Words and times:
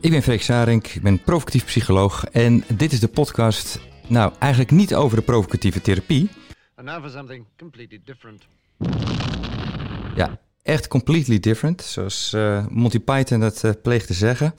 Ik 0.00 0.10
ben 0.10 0.22
Freek 0.22 0.42
Sarink, 0.42 0.86
ik 0.86 1.02
ben 1.02 1.22
provocatief 1.22 1.64
psycholoog 1.64 2.24
en 2.24 2.64
dit 2.74 2.92
is 2.92 3.00
de 3.00 3.08
podcast, 3.08 3.80
nou 4.06 4.32
eigenlijk 4.38 4.70
niet 4.70 4.94
over 4.94 5.16
de 5.16 5.22
provocatieve 5.22 5.80
therapie. 5.80 6.30
And 6.74 6.86
now 6.86 7.02
for 7.02 7.10
something 7.10 7.46
completely 7.58 8.00
different. 8.04 8.42
Ja, 10.16 10.40
echt 10.62 10.88
completely 10.88 11.40
different, 11.40 11.82
zoals 11.82 12.32
eh, 12.32 12.66
Monty 12.68 13.00
Python 13.00 13.40
dat 13.40 13.62
uh, 13.64 13.70
pleegt 13.82 14.06
te 14.06 14.14
zeggen. 14.14 14.54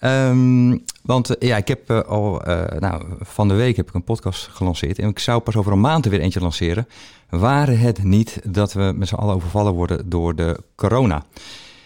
Ehm, 0.00 0.78
want 1.02 1.36
eh, 1.36 1.48
ja, 1.48 1.56
ik 1.56 1.68
heb 1.68 1.90
al, 1.90 2.42
nou, 2.78 3.02
van 3.20 3.48
de 3.48 3.54
week 3.54 3.76
heb 3.76 3.88
ik 3.88 3.94
een 3.94 4.04
podcast 4.04 4.46
gelanceerd 4.46 4.98
en 4.98 5.08
ik 5.08 5.18
zou 5.18 5.40
pas 5.40 5.56
over 5.56 5.72
een 5.72 5.80
maand 5.80 6.04
er 6.04 6.10
weer 6.10 6.20
eentje 6.20 6.40
lanceren. 6.40 6.88
Waren 7.28 7.78
het 7.78 8.04
niet 8.04 8.40
dat 8.44 8.72
we 8.72 8.92
met 8.96 9.08
z'n 9.08 9.14
allen 9.14 9.34
overvallen 9.34 9.72
worden 9.72 10.08
door 10.08 10.34
de 10.34 10.56
corona? 10.74 11.24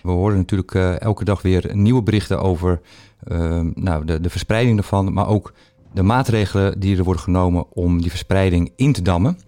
We 0.03 0.11
horen 0.11 0.37
natuurlijk 0.37 0.75
elke 0.75 1.25
dag 1.25 1.43
weer 1.43 1.71
nieuwe 1.73 2.03
berichten 2.03 2.41
over 2.41 2.81
uh, 3.29 3.61
nou, 3.75 4.05
de, 4.05 4.21
de 4.21 4.31
verspreiding 4.31 4.79
ervan, 4.79 5.13
maar 5.13 5.29
ook 5.29 5.53
de 5.93 6.03
maatregelen 6.03 6.81
die 6.81 6.97
er 6.97 7.05
worden 7.05 7.23
genomen 7.23 7.73
om 7.73 8.01
die 8.01 8.11
verspreiding 8.11 8.73
in 8.77 8.93
te 8.93 9.03
dammen. 9.03 9.39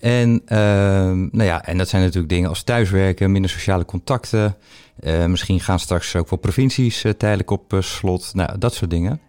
En, 0.00 0.42
uh, 0.44 0.58
nou 1.30 1.42
ja, 1.42 1.64
en 1.64 1.78
dat 1.78 1.88
zijn 1.88 2.02
natuurlijk 2.02 2.32
dingen 2.32 2.48
als 2.48 2.62
thuiswerken, 2.62 3.32
minder 3.32 3.50
sociale 3.50 3.84
contacten. 3.84 4.56
Uh, 5.00 5.24
misschien 5.24 5.60
gaan 5.60 5.78
straks 5.78 6.16
ook 6.16 6.30
wel 6.30 6.38
provincies 6.38 7.04
uh, 7.04 7.12
tijdelijk 7.12 7.50
op 7.50 7.76
slot. 7.80 8.34
Nou, 8.34 8.58
dat 8.58 8.74
soort 8.74 8.90
dingen. 8.90 9.20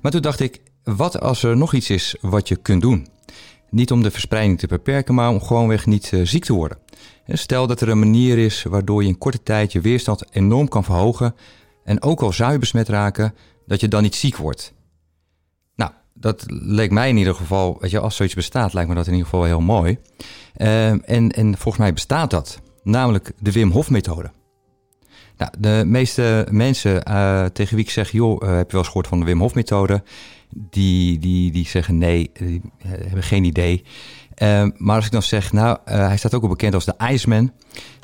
Maar 0.00 0.12
toen 0.12 0.20
dacht 0.20 0.40
ik, 0.40 0.60
wat 0.84 1.20
als 1.20 1.42
er 1.42 1.56
nog 1.56 1.74
iets 1.74 1.90
is 1.90 2.16
wat 2.20 2.48
je 2.48 2.56
kunt 2.56 2.82
doen? 2.82 3.08
Niet 3.70 3.90
om 3.92 4.02
de 4.02 4.10
verspreiding 4.10 4.58
te 4.58 4.66
beperken, 4.66 5.14
maar 5.14 5.28
om 5.28 5.42
gewoonweg 5.42 5.86
niet 5.86 6.12
ziek 6.22 6.44
te 6.44 6.52
worden. 6.52 6.78
Stel 7.26 7.66
dat 7.66 7.80
er 7.80 7.88
een 7.88 7.98
manier 7.98 8.38
is 8.38 8.62
waardoor 8.62 9.02
je 9.02 9.08
in 9.08 9.18
korte 9.18 9.42
tijd 9.42 9.72
je 9.72 9.80
weerstand 9.80 10.24
enorm 10.30 10.68
kan 10.68 10.84
verhogen. 10.84 11.34
En 11.84 12.02
ook 12.02 12.20
al 12.20 12.32
zou 12.32 12.52
je 12.52 12.58
besmet 12.58 12.88
raken, 12.88 13.34
dat 13.66 13.80
je 13.80 13.88
dan 13.88 14.02
niet 14.02 14.14
ziek 14.14 14.36
wordt. 14.36 14.72
Dat 16.20 16.44
leek 16.48 16.90
mij 16.90 17.08
in 17.08 17.16
ieder 17.16 17.34
geval, 17.34 17.76
weet 17.80 17.90
je, 17.90 18.00
als 18.00 18.16
zoiets 18.16 18.34
bestaat, 18.34 18.72
lijkt 18.72 18.88
me 18.88 18.94
dat 18.94 19.06
in 19.06 19.12
ieder 19.12 19.28
geval 19.28 19.44
heel 19.44 19.60
mooi. 19.60 19.98
Uh, 20.56 20.88
en, 20.88 21.30
en 21.30 21.56
volgens 21.56 21.76
mij 21.76 21.92
bestaat 21.92 22.30
dat, 22.30 22.60
namelijk 22.82 23.32
de 23.38 23.52
Wim 23.52 23.70
Hof 23.70 23.90
methode. 23.90 24.30
Nou, 25.36 25.52
de 25.58 25.82
meeste 25.86 26.46
mensen 26.50 27.02
uh, 27.08 27.44
tegen 27.44 27.76
wie 27.76 27.84
ik 27.84 27.90
zeg, 27.90 28.12
joh, 28.12 28.42
uh, 28.42 28.56
heb 28.56 28.66
je 28.66 28.72
wel 28.72 28.80
eens 28.80 28.86
gehoord 28.86 29.06
van 29.06 29.18
de 29.18 29.24
Wim 29.24 29.40
Hof 29.40 29.54
methode? 29.54 30.02
Die, 30.48 31.18
die, 31.18 31.50
die 31.52 31.66
zeggen 31.66 31.98
nee, 31.98 32.30
die 32.38 32.60
hebben 32.84 33.22
geen 33.22 33.44
idee. 33.44 33.84
Uh, 34.42 34.66
maar 34.76 34.96
als 34.96 35.04
ik 35.04 35.12
dan 35.12 35.22
zeg, 35.22 35.52
nou, 35.52 35.78
uh, 35.88 35.94
hij 35.94 36.16
staat 36.16 36.34
ook 36.34 36.42
al 36.42 36.48
bekend 36.48 36.74
als 36.74 36.84
de 36.84 36.94
Iceman, 37.10 37.52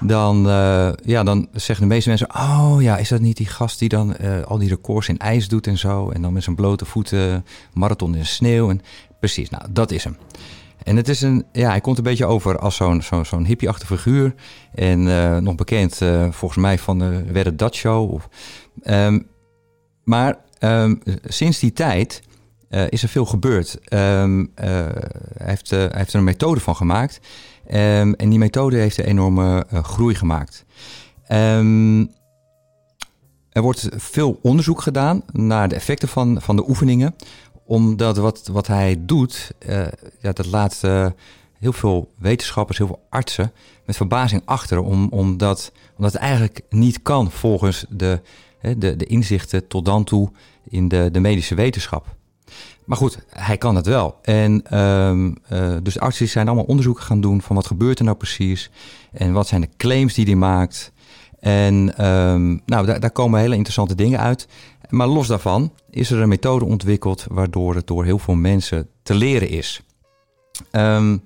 dan, 0.05 0.47
uh, 0.47 0.93
ja, 1.05 1.23
dan 1.23 1.49
zeggen 1.53 1.89
de 1.89 1.95
meeste 1.95 2.09
mensen, 2.09 2.35
oh 2.35 2.77
ja, 2.79 2.97
is 2.97 3.09
dat 3.09 3.21
niet 3.21 3.37
die 3.37 3.47
gast 3.47 3.79
die 3.79 3.89
dan 3.89 4.17
al 4.45 4.59
die 4.59 4.69
records 4.69 5.09
in 5.09 5.19
ijs 5.19 5.49
doet 5.49 5.67
en 5.67 5.79
zo, 5.79 6.11
en 6.11 6.23
dan 6.23 6.33
met 6.33 6.43
zijn 6.43 6.57
blote 6.57 6.85
voeten 6.85 7.45
marathon 7.73 8.13
in 8.13 8.19
de 8.19 8.27
sneeuw. 8.27 8.71
En, 8.71 8.81
precies, 9.21 9.51
nou, 9.51 9.65
dat 9.71 9.91
is 9.91 10.05
hem. 10.05 10.17
En 10.83 10.97
het 10.97 11.09
is 11.09 11.21
een, 11.21 11.45
ja, 11.53 11.69
hij 11.69 11.81
komt 11.81 11.99
een 11.99 12.05
beetje 12.05 12.27
over 12.27 12.59
als 12.59 12.77
zo'n 12.77 13.03
zo'n 13.23 13.45
hippie-achtige 13.45 13.97
figuur. 13.97 14.35
En 14.75 15.03
nog 15.45 15.55
bekend 15.55 15.99
volgens 16.31 16.61
mij 16.61 16.79
van 16.79 16.99
de 16.99 17.25
Wedde 17.33 17.57
Dat 17.57 17.75
Show. 17.75 18.13
Of, 18.13 18.29
um, 18.85 19.27
maar 20.05 20.39
um, 20.61 21.03
sinds 21.25 21.59
die 21.59 21.73
tijd 21.73 22.23
uh, 22.71 22.85
is 22.89 23.03
er 23.03 23.09
veel 23.09 23.27
gebeurd. 23.27 23.79
Um, 23.93 24.41
uh, 24.41 24.47
hij, 24.57 25.49
heeft, 25.49 25.71
hij 25.71 25.91
heeft 25.93 26.13
er 26.13 26.19
een 26.19 26.25
methode 26.25 26.61
van 26.61 26.77
gemaakt. 26.77 27.21
Um, 27.71 28.15
en 28.15 28.29
die 28.29 28.39
methode 28.39 28.77
heeft 28.77 28.99
een 28.99 29.05
enorme 29.05 29.67
groei 29.71 30.15
gemaakt. 30.15 30.65
Um, 31.33 32.11
er 33.51 33.63
wordt 33.63 33.89
veel 33.91 34.39
onderzoek 34.43 34.81
gedaan 34.83 35.23
naar 35.33 35.69
de 35.69 35.75
effecten 35.75 36.09
van, 36.09 36.43
van 36.43 36.57
de 36.57 36.69
oefeningen. 36.69 37.15
Omdat 37.65 38.17
wat, 38.17 38.47
wat 38.53 38.67
hij 38.67 38.97
doet, 38.99 39.53
ja, 40.21 40.33
dat 40.33 40.47
laat 40.47 40.81
heel 41.59 41.73
veel 41.73 42.13
wetenschappers, 42.19 42.79
heel 42.79 42.87
veel 42.87 43.07
artsen 43.09 43.53
met 43.87 43.97
verbazing 43.97 44.43
achter. 44.45 44.79
Om, 44.79 45.09
omdat, 45.09 45.73
omdat 45.97 46.13
het 46.13 46.23
eigenlijk 46.23 46.61
niet 46.71 47.03
kan 47.03 47.31
volgens 47.31 47.87
de, 47.89 48.21
de, 48.77 48.97
de 48.97 49.07
inzichten 49.07 49.67
tot 49.67 49.85
dan 49.85 50.05
toe 50.05 50.31
in 50.69 50.89
de, 50.89 51.09
de 51.13 51.21
medische 51.21 51.55
wetenschap. 51.55 52.16
Maar 52.87 52.97
goed, 52.97 53.19
hij 53.29 53.57
kan 53.57 53.77
het 53.77 53.87
wel. 53.87 54.19
En 54.23 54.79
um, 54.81 55.37
uh, 55.53 55.77
dus 55.83 55.99
artsen 55.99 56.29
zijn 56.29 56.47
allemaal 56.47 56.65
onderzoeken 56.65 57.05
gaan 57.05 57.21
doen 57.21 57.43
van 57.43 57.57
wat 57.57 57.67
gebeurt 57.67 57.99
er 57.99 58.05
nou 58.05 58.17
precies 58.17 58.71
en 59.13 59.33
wat 59.33 59.47
zijn 59.47 59.61
de 59.61 59.69
claims 59.77 60.15
die 60.15 60.25
hij 60.25 60.35
maakt. 60.35 60.93
En 61.41 62.07
um, 62.07 62.63
nou, 62.67 62.99
daar, 62.99 63.11
komen 63.11 63.41
hele 63.41 63.55
interessante 63.55 63.95
dingen 63.95 64.21
uit. 64.21 64.49
Maar 64.89 65.07
los 65.07 65.27
daarvan 65.27 65.73
is 65.91 66.11
er 66.11 66.21
een 66.21 66.29
methode 66.29 66.65
ontwikkeld 66.65 67.27
waardoor 67.31 67.75
het 67.75 67.87
door 67.87 68.05
heel 68.05 68.19
veel 68.19 68.35
mensen 68.35 68.89
te 69.03 69.15
leren 69.15 69.49
is. 69.49 69.83
Um, 70.73 71.23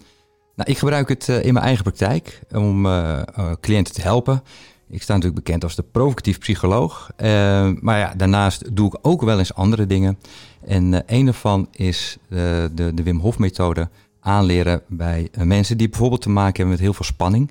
nou, 0.55 0.71
ik 0.71 0.79
gebruik 0.79 1.09
het 1.09 1.29
uh, 1.29 1.45
in 1.45 1.53
mijn 1.53 1.65
eigen 1.65 1.85
praktijk 1.85 2.41
om 2.53 2.87
uh, 2.87 3.21
cliënten 3.61 3.95
te 3.95 4.03
helpen. 4.03 4.43
Ik 4.91 5.03
sta 5.03 5.15
natuurlijk 5.15 5.45
bekend 5.45 5.65
als 5.65 5.75
de 5.75 5.85
provocatief 5.93 6.39
psycholoog. 6.39 7.11
maar 7.81 7.99
ja, 7.99 8.15
daarnaast 8.17 8.77
doe 8.77 8.87
ik 8.87 8.99
ook 9.03 9.23
wel 9.23 9.39
eens 9.39 9.55
andere 9.55 9.87
dingen. 9.87 10.19
En 10.67 10.93
uh, 10.93 10.99
een 11.07 11.25
daarvan 11.25 11.69
is 11.73 12.17
uh, 12.29 12.39
de, 12.75 12.95
de 12.95 13.03
Wim 13.03 13.19
Hof 13.19 13.39
methode 13.39 13.89
aanleren 14.21 14.83
bij 14.89 15.31
mensen 15.45 15.79
die 15.79 15.89
bijvoorbeeld 15.89 16.23
te 16.23 16.31
maken 16.31 16.57
hebben 16.57 16.73
met 16.73 16.81
heel 16.81 16.95
veel 16.95 17.05
spanning. 17.05 17.51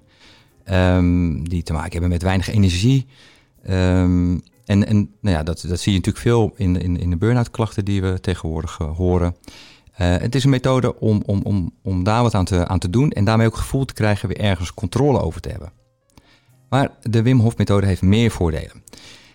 Um, 0.72 1.50
die 1.50 1.64
te 1.64 1.74
maken 1.74 1.92
hebben 1.92 2.10
met 2.10 2.22
weinig 2.22 2.50
energie. 2.50 3.08
Um, 3.70 4.42
en 4.66 4.88
en 4.88 5.10
nou 5.22 5.36
ja, 5.36 5.44
dat, 5.44 5.66
dat 5.68 5.80
zie 5.80 5.92
je 5.92 5.98
natuurlijk 5.98 6.26
veel 6.26 6.54
in, 6.56 6.82
in, 6.82 7.00
in 7.00 7.10
de 7.10 7.18
burn-out 7.18 7.52
klachten 7.52 7.86
die 7.86 8.02
we 8.02 8.20
tegenwoordig 8.20 8.78
horen. 8.78 9.36
het 9.92 10.36
is 10.36 10.44
een 10.44 10.50
methode 10.50 11.00
om, 11.00 11.22
om, 11.26 11.42
om, 11.44 11.72
om 11.82 12.04
daar 12.04 12.22
wat 12.22 12.34
aan 12.34 12.46
te, 12.46 12.68
aan 12.68 12.80
te 12.80 12.90
doen 12.90 13.12
en 13.12 13.26
daarmee 13.26 13.48
ook 13.48 13.56
gevoel 13.56 13.86
te 13.86 13.94
krijgen 13.94 14.28
weer 14.28 14.40
ergens 14.40 14.74
controle 14.74 15.22
over 15.22 15.42
te 15.42 15.50
hebben. 15.50 15.72
Maar 16.70 16.90
de 17.02 17.22
Wim 17.22 17.40
Hof 17.40 17.58
methode 17.58 17.86
heeft 17.86 18.02
meer 18.02 18.32
voordelen. 18.32 18.72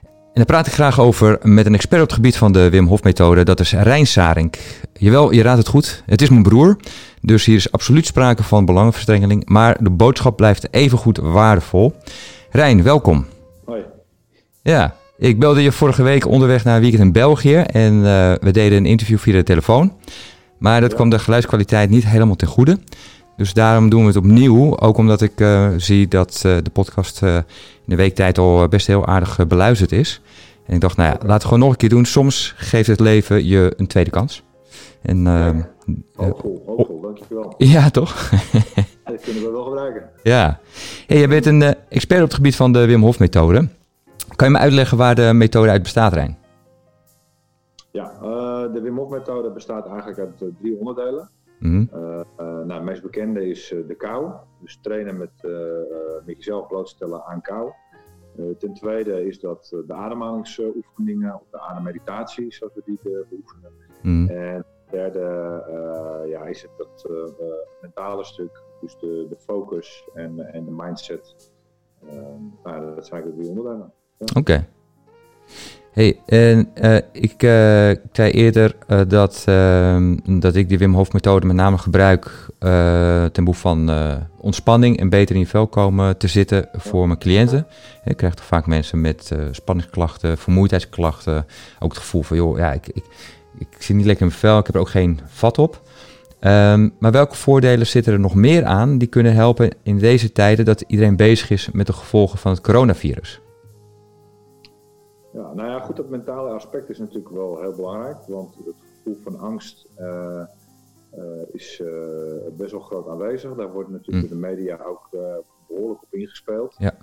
En 0.07 0.41
daar 0.41 0.45
praat 0.45 0.67
ik 0.67 0.73
graag 0.73 1.01
over 1.01 1.39
met 1.43 1.67
een 1.67 1.75
expert 1.75 2.03
op 2.03 2.07
het 2.07 2.17
gebied 2.17 2.37
van 2.37 2.53
de 2.53 2.71
Wim 2.71 2.87
Hof 2.87 3.03
methode. 3.03 3.45
Dat 3.45 3.61
is 3.61 3.73
Rijn 3.73 4.07
Sarink. 4.07 4.57
Jawel, 4.93 5.33
je 5.33 5.43
raadt 5.43 5.59
het 5.59 5.69
goed. 5.69 6.03
Het 6.07 6.23
is 6.23 6.29
mijn 6.29 6.43
broer. 6.43 6.77
Dus 7.21 7.45
hier 7.45 7.57
is 7.57 7.73
absoluut 7.73 8.07
sprake 8.07 8.43
van 8.43 8.65
belangenverstrengeling. 8.65 9.49
Maar 9.49 9.77
de 9.81 9.91
boodschap 9.91 10.37
blijft 10.37 10.69
even 10.71 10.99
goed 10.99 11.19
waardevol. 11.19 11.95
Rijn, 12.51 12.83
welkom. 12.83 13.27
Hoi. 13.65 13.83
Ja, 14.63 14.97
ik 15.19 15.39
belde 15.39 15.63
je 15.63 15.73
vorige 15.73 16.03
week 16.03 16.27
onderweg 16.27 16.65
naar 16.65 16.75
een 16.75 16.81
weekend 16.81 17.03
in 17.03 17.13
België. 17.13 17.57
En 17.57 17.95
uh, 17.95 18.03
we 18.41 18.51
deden 18.51 18.79
een 18.79 18.87
interview 18.87 19.19
via 19.19 19.33
de 19.33 19.43
telefoon. 19.43 19.93
Maar 20.59 20.81
dat 20.81 20.91
ja. 20.91 20.97
kwam 20.97 21.11
de 21.11 21.19
geluidskwaliteit 21.19 21.91
niet 21.91 22.07
helemaal 22.07 22.37
ten 22.37 22.49
goede. 22.49 22.79
Dus 23.37 23.53
daarom 23.53 23.89
doen 23.89 24.01
we 24.01 24.07
het 24.07 24.17
opnieuw. 24.17 24.79
Ook 24.79 24.97
omdat 24.97 25.21
ik 25.21 25.41
uh, 25.41 25.71
zie 25.77 26.09
dat 26.09 26.43
uh, 26.47 26.57
de 26.63 26.71
podcast 26.71 27.23
uh, 27.23 27.37
in 27.37 27.43
de 27.85 27.97
weektijd 27.97 28.39
al 28.39 28.69
best 28.69 28.87
heel 28.87 29.07
aardig 29.07 29.47
beluisterd 29.47 29.93
is. 29.93 30.21
En 30.67 30.75
ik 30.75 30.81
dacht, 30.81 30.97
nou 30.97 31.09
ja, 31.09 31.17
laten 31.27 31.35
we 31.35 31.45
gewoon 31.45 31.59
nog 31.59 31.71
een 31.71 31.77
keer 31.77 31.89
doen. 31.89 32.05
Soms 32.05 32.55
geeft 32.57 32.87
het 32.87 33.01
leven 33.01 33.47
je 33.47 33.73
een 33.77 33.87
tweede 33.87 34.11
kans. 34.11 34.43
En, 35.03 35.27
hoopvol, 36.15 36.63
hoopvol, 36.67 37.01
dankjewel. 37.01 37.55
Ja, 37.75 37.91
toch? 37.91 38.31
dat 39.05 39.21
kunnen 39.21 39.43
we 39.43 39.51
wel 39.53 39.65
gebruiken. 39.65 40.11
Ja. 40.23 40.61
Hey, 41.07 41.19
jij 41.19 41.29
bent 41.29 41.47
een 41.47 41.63
expert 41.89 42.21
op 42.21 42.27
het 42.27 42.35
gebied 42.35 42.57
van 42.57 42.73
de 42.73 42.87
Wim 42.87 43.03
Hof 43.03 43.19
methode. 43.19 43.69
Kan 44.37 44.47
je 44.47 44.53
me 44.53 44.59
uitleggen 44.59 44.99
waar 44.99 45.15
de 45.15 45.33
methode 45.33 45.71
uit 45.71 45.83
bestaat, 45.83 46.13
Rijn? 46.13 46.39
Ja, 47.91 48.13
de 48.73 48.81
Wim 48.83 48.97
Hof 48.97 49.11
methode 49.11 49.51
bestaat 49.51 49.87
eigenlijk 49.87 50.19
uit 50.19 50.43
drie 50.61 50.77
onderdelen. 50.79 51.31
Mm 51.59 51.89
uh, 51.95 52.01
uh, 52.01 52.21
nou, 52.37 52.73
het 52.73 52.83
meest 52.83 53.03
bekende 53.03 53.49
is 53.49 53.73
uh, 53.73 53.87
de 53.87 53.95
kou. 53.95 54.33
Dus 54.61 54.79
trainen 54.83 55.17
met, 55.17 55.31
met 56.25 56.37
jezelf 56.37 56.67
blootstellen 56.67 57.25
aan 57.25 57.41
kou. 57.41 57.73
ten 58.59 58.75
tweede 58.75 59.27
is 59.27 59.41
dat 59.41 59.83
de 59.87 59.93
ademhalingsoefeningen 59.93 61.35
of 61.35 61.47
de 61.51 61.61
ademmeditatie, 61.61 62.53
zoals 62.53 62.75
we 62.75 62.83
die 62.85 62.99
beoefenen. 63.03 63.73
Mm. 64.03 64.29
En 64.29 64.65
ten 64.91 64.99
derde 64.99 66.25
ja, 66.29 66.45
is 66.45 66.63
het 66.63 66.71
dat 66.77 67.09
mentale 67.81 68.25
stuk, 68.25 68.63
dus 68.81 68.99
de, 68.99 69.27
de 69.29 69.37
focus 69.37 70.09
en, 70.15 70.53
en 70.53 70.65
de 70.65 70.73
mindset. 70.77 71.53
nou, 72.63 72.95
dat 72.95 73.07
zijn 73.07 73.23
eigenlijk 73.23 73.25
de 73.25 73.35
drie 73.37 73.49
onderdelen. 73.49 73.93
Ja. 74.19 74.27
Oké. 74.35 74.39
Okay. 74.39 74.69
Hey, 75.95 76.19
en 76.27 76.69
uh, 76.83 76.97
ik 77.13 77.43
uh, 77.43 77.51
zei 78.13 78.31
eerder 78.31 78.77
uh, 78.89 79.01
dat, 79.09 79.45
dat 80.27 80.55
ik 80.55 80.69
die 80.69 80.79
Wim 80.79 80.95
Hof 80.95 81.13
methode 81.13 81.47
met 81.47 81.57
name 81.57 81.79
gebruik 81.79 82.47
ten 83.33 83.45
behoeve 83.45 83.61
van 83.61 83.91
ontspanning 84.39 84.99
en 84.99 85.09
beter 85.09 85.35
in 85.35 85.41
je 85.41 85.47
vel 85.47 85.67
komen 85.67 86.17
te 86.17 86.29
zitten 86.29 86.69
voor 86.73 87.07
mijn 87.07 87.19
cliënten. 87.19 87.67
Ik 88.05 88.17
krijg 88.17 88.35
toch 88.35 88.45
vaak 88.45 88.67
mensen 88.67 89.01
met 89.01 89.31
spanningsklachten, 89.51 90.39
vermoeidheidsklachten. 90.39 91.47
Ook 91.79 91.91
het 91.91 92.01
gevoel 92.01 92.23
van, 92.23 92.37
joh, 92.37 92.59
ja, 92.59 92.73
ik, 92.73 92.89
ik, 92.89 93.05
ik 93.59 93.69
zit 93.79 93.97
niet 93.97 94.07
lekker 94.07 94.25
in 94.25 94.29
mijn 94.29 94.41
vel, 94.41 94.59
ik 94.59 94.67
heb 94.67 94.75
er 94.75 94.81
ook 94.81 94.89
geen 94.89 95.21
vat 95.27 95.59
op. 95.59 95.83
Ehm, 96.41 96.89
maar 96.99 97.13
welke 97.13 97.37
voordelen 97.37 97.87
zitten 97.87 98.13
er 98.13 98.21
nog 98.21 98.35
meer 98.35 98.65
aan 98.65 98.99
die 98.99 99.09
kunnen 99.09 99.35
helpen 99.35 99.71
in 99.83 99.99
deze 99.99 100.33
tijden 100.33 100.65
dat 100.65 100.85
iedereen 100.87 101.17
bezig 101.17 101.51
is 101.51 101.69
met 101.73 101.87
de 101.87 101.93
gevolgen 101.93 102.39
van 102.39 102.51
het 102.51 102.61
coronavirus? 102.61 103.41
Ja, 105.35 105.55
nou 105.55 105.69
ja, 105.69 105.81
goed, 105.81 105.97
dat 105.97 106.09
mentale 106.09 106.51
aspect 106.51 106.89
is 106.89 106.99
natuurlijk 106.99 107.35
wel 107.35 107.61
heel 107.61 107.75
belangrijk, 107.75 108.27
want 108.27 108.55
het 108.55 108.75
gevoel 108.97 109.17
van 109.23 109.39
angst 109.39 109.87
uh, 109.99 110.47
uh, 111.19 111.43
is 111.53 111.81
uh, 111.81 111.89
best 112.57 112.71
wel 112.71 112.81
groot 112.81 113.09
aanwezig. 113.09 113.55
Daar 113.55 113.73
wordt 113.73 113.91
natuurlijk 113.91 114.25
mm. 114.25 114.41
de 114.41 114.47
media 114.47 114.85
ook 114.85 115.09
behoorlijk 115.69 116.03
op 116.03 116.15
ingespeeld. 116.15 116.75
Ja. 116.79 116.97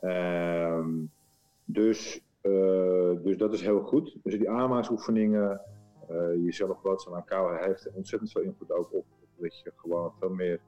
Ehm, 0.00 0.90
dus, 1.64 2.22
dus 3.22 3.36
dat 3.36 3.52
is 3.52 3.60
heel 3.60 3.80
goed. 3.80 4.16
Dus 4.22 4.38
die 4.38 4.50
ademhalingsoefeningen, 4.50 5.60
jezelf 6.44 6.80
blootstellen 6.80 7.18
aan 7.18 7.24
kou, 7.24 7.64
heeft 7.66 7.90
ontzettend 7.92 8.32
veel 8.32 8.42
invloed 8.42 8.72
ook 8.72 8.88
op 8.92 9.04
dat 9.36 9.60
je 9.60 9.72
gewoon 9.76 10.12
veel 10.18 10.30
meer 10.30 10.60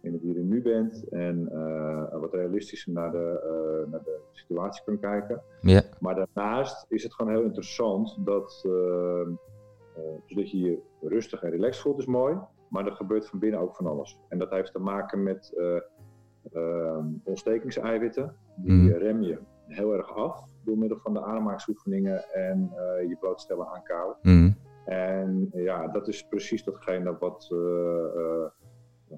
in 0.00 0.12
het 0.12 0.22
hier 0.22 0.36
en 0.36 0.48
nu 0.48 0.62
bent 0.62 1.08
en 1.08 1.48
uh, 1.52 2.20
wat 2.20 2.34
realistischer 2.34 2.92
naar 2.92 3.10
de, 3.10 3.40
uh, 3.84 3.90
naar 3.90 4.02
de 4.02 4.20
situatie 4.32 4.84
kan 4.84 4.98
kijken. 4.98 5.42
Ja. 5.60 5.82
Maar 6.00 6.14
daarnaast 6.14 6.86
is 6.88 7.02
het 7.02 7.14
gewoon 7.14 7.32
heel 7.32 7.42
interessant 7.42 8.18
dat, 8.24 8.60
dus 10.26 10.36
dat 10.36 10.50
je 10.50 10.58
je 10.58 10.78
rustig 11.00 11.42
en 11.42 11.50
relaxed 11.50 11.82
voelt, 11.82 11.98
is 11.98 12.06
mooi, 12.06 12.38
maar 12.68 12.86
er 12.86 12.92
gebeurt 12.92 13.28
van 13.28 13.38
binnen 13.38 13.60
ook 13.60 13.76
van 13.76 13.86
alles. 13.86 14.20
En 14.28 14.38
dat 14.38 14.50
heeft 14.50 14.72
te 14.72 14.78
maken 14.78 15.22
met 15.22 15.56
ontstekingseiwitten, 17.24 18.36
die 18.56 18.72
Mhm. 18.72 18.92
rem 18.98 19.22
je 19.22 19.38
heel 19.66 19.92
erg 19.92 20.16
af 20.16 20.44
door 20.64 20.78
middel 20.78 20.98
van 20.98 21.14
de 21.14 21.22
ademhalingsoefeningen 21.22 22.24
en 22.32 22.70
je 23.08 23.16
blootstellen 23.20 23.66
aan 23.66 23.82
kou. 23.82 24.14
Mhm. 24.22 24.50
En 24.84 25.48
ja, 25.52 25.88
dat 25.88 26.08
is 26.08 26.22
precies 26.28 26.64
datgene 26.64 27.16
wat 27.18 27.48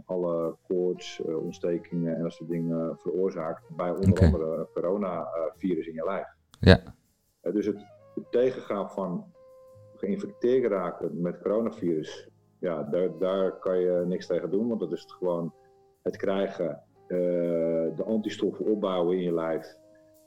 alle 0.04 0.56
koorts, 0.66 1.20
uh, 1.26 1.44
ontstekingen 1.44 2.16
en 2.16 2.22
dat 2.22 2.32
soort 2.32 2.50
dingen 2.50 2.98
veroorzaakt 2.98 3.76
bij 3.76 3.90
onder 3.90 4.10
Oké. 4.10 4.24
andere 4.24 4.56
een 4.56 4.68
coronavirus 4.74 5.86
in 5.86 5.94
je 5.94 6.04
lijf. 6.04 6.26
Ja. 6.60 6.80
Uh, 7.42 7.52
dus 7.52 7.66
het, 7.66 7.76
het 8.14 8.30
tegengaan 8.30 8.90
van 8.90 9.32
geïnfecteerd 9.94 10.72
raken 10.72 11.20
met 11.20 11.42
coronavirus, 11.42 12.28
ja, 12.58 12.82
daar, 12.82 13.18
daar 13.18 13.58
kan 13.58 13.78
je 13.78 14.04
niks 14.06 14.26
tegen 14.26 14.50
doen, 14.50 14.68
want 14.68 14.80
dat 14.80 14.92
is 14.92 15.00
het 15.00 15.12
gewoon 15.12 15.54
het 16.02 16.16
krijgen, 16.16 16.82
uh, 17.08 17.18
de 17.96 18.04
antistoffen 18.06 18.66
opbouwen 18.66 19.16
in 19.16 19.22
je 19.22 19.34
lijf. 19.34 19.78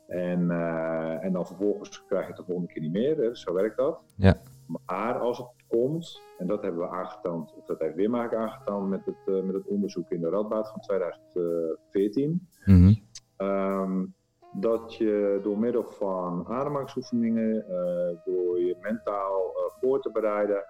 En, 0.08 0.40
uh, 0.40 1.24
en 1.24 1.34
dan 1.34 1.48
vervolgens 1.48 2.06
krijg 2.06 2.24
je 2.24 2.28
het 2.28 2.38
de 2.38 2.44
volgende 2.44 2.74
keer 2.74 2.82
niet 2.82 2.92
meer. 2.92 3.18
Hè? 3.18 3.36
Zo 3.36 3.54
werkt 3.54 3.78
dat. 3.78 4.00
Ja. 4.16 4.42
Maar 4.86 5.20
als 5.20 5.38
het 5.38 5.48
komt, 5.68 6.22
en 6.38 6.48
dat 6.48 6.62
hebben 6.62 6.82
we 6.82 6.90
aangetoond, 6.90 7.54
of 7.58 7.66
dat 7.66 7.80
heeft 7.80 7.96
Wimmaak 7.96 8.34
aangetoond 8.34 8.90
met 8.90 9.06
het, 9.06 9.16
uh, 9.26 9.44
met 9.44 9.56
het 9.56 9.68
onderzoek 9.68 10.10
in 10.10 10.22
de 10.22 10.30
Radboud 10.30 10.70
van 10.70 10.82
2014. 10.82 12.48
Mhm. 12.66 12.94
Um, 13.38 14.14
dat 14.54 14.96
je 14.96 15.40
door 15.44 15.60
middel 15.60 15.84
van 15.84 16.46
ademhalingsoefeningen, 16.48 17.56
uh, 17.56 18.18
door 18.26 18.60
je 18.60 18.78
mentaal 18.82 19.54
uh, 19.56 19.82
voor 19.82 20.02
te 20.02 20.12
bereiden, 20.12 20.66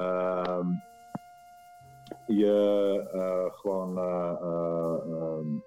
um, 0.00 0.82
je 2.26 3.50
gewoon 3.52 3.98
um, 3.98 5.64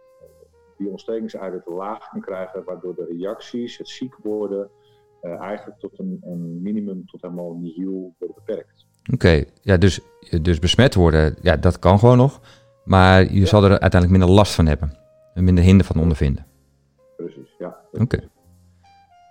die 0.78 0.90
ontstekingseiwitten 0.90 1.74
laag 1.74 2.10
kan 2.10 2.22
krijgen, 2.22 2.64
waardoor 2.64 2.96
de 2.96 3.06
reacties, 3.06 3.78
het 3.78 3.88
ziek 3.90 4.16
worden, 4.16 4.70
uh, 5.24 5.42
eigenlijk 5.42 5.80
tot 5.80 6.00
een, 6.00 6.18
een, 6.22 6.62
minimum, 6.62 7.06
tot 7.06 7.22
helemaal 7.22 7.58
nihil 7.62 8.16
worden 8.18 8.38
beperkt. 8.46 8.86
Oké, 9.02 9.14
okay. 9.14 9.48
ja, 9.62 9.78
dus, 9.78 10.00
dus 10.42 10.60
besmet 10.60 10.96
worden, 10.96 11.36
ja, 11.42 11.56
dat 11.56 11.80
kan 11.80 12.00
gewoon 12.00 12.18
nog. 12.18 12.42
Maar 12.84 13.22
je 13.22 13.40
ja. 13.40 13.46
zal 13.46 13.64
er 13.64 13.70
uiteindelijk 13.70 14.12
minder 14.12 14.30
last 14.30 14.54
van 14.54 14.66
hebben. 14.66 14.98
En 15.34 15.44
minder 15.44 15.64
hinder 15.64 15.86
van 15.86 16.02
ondervinden. 16.02 16.46
Precies, 17.18 17.56
ja. 17.60 17.78
Oké. 17.92 18.02
Okay. 18.02 18.28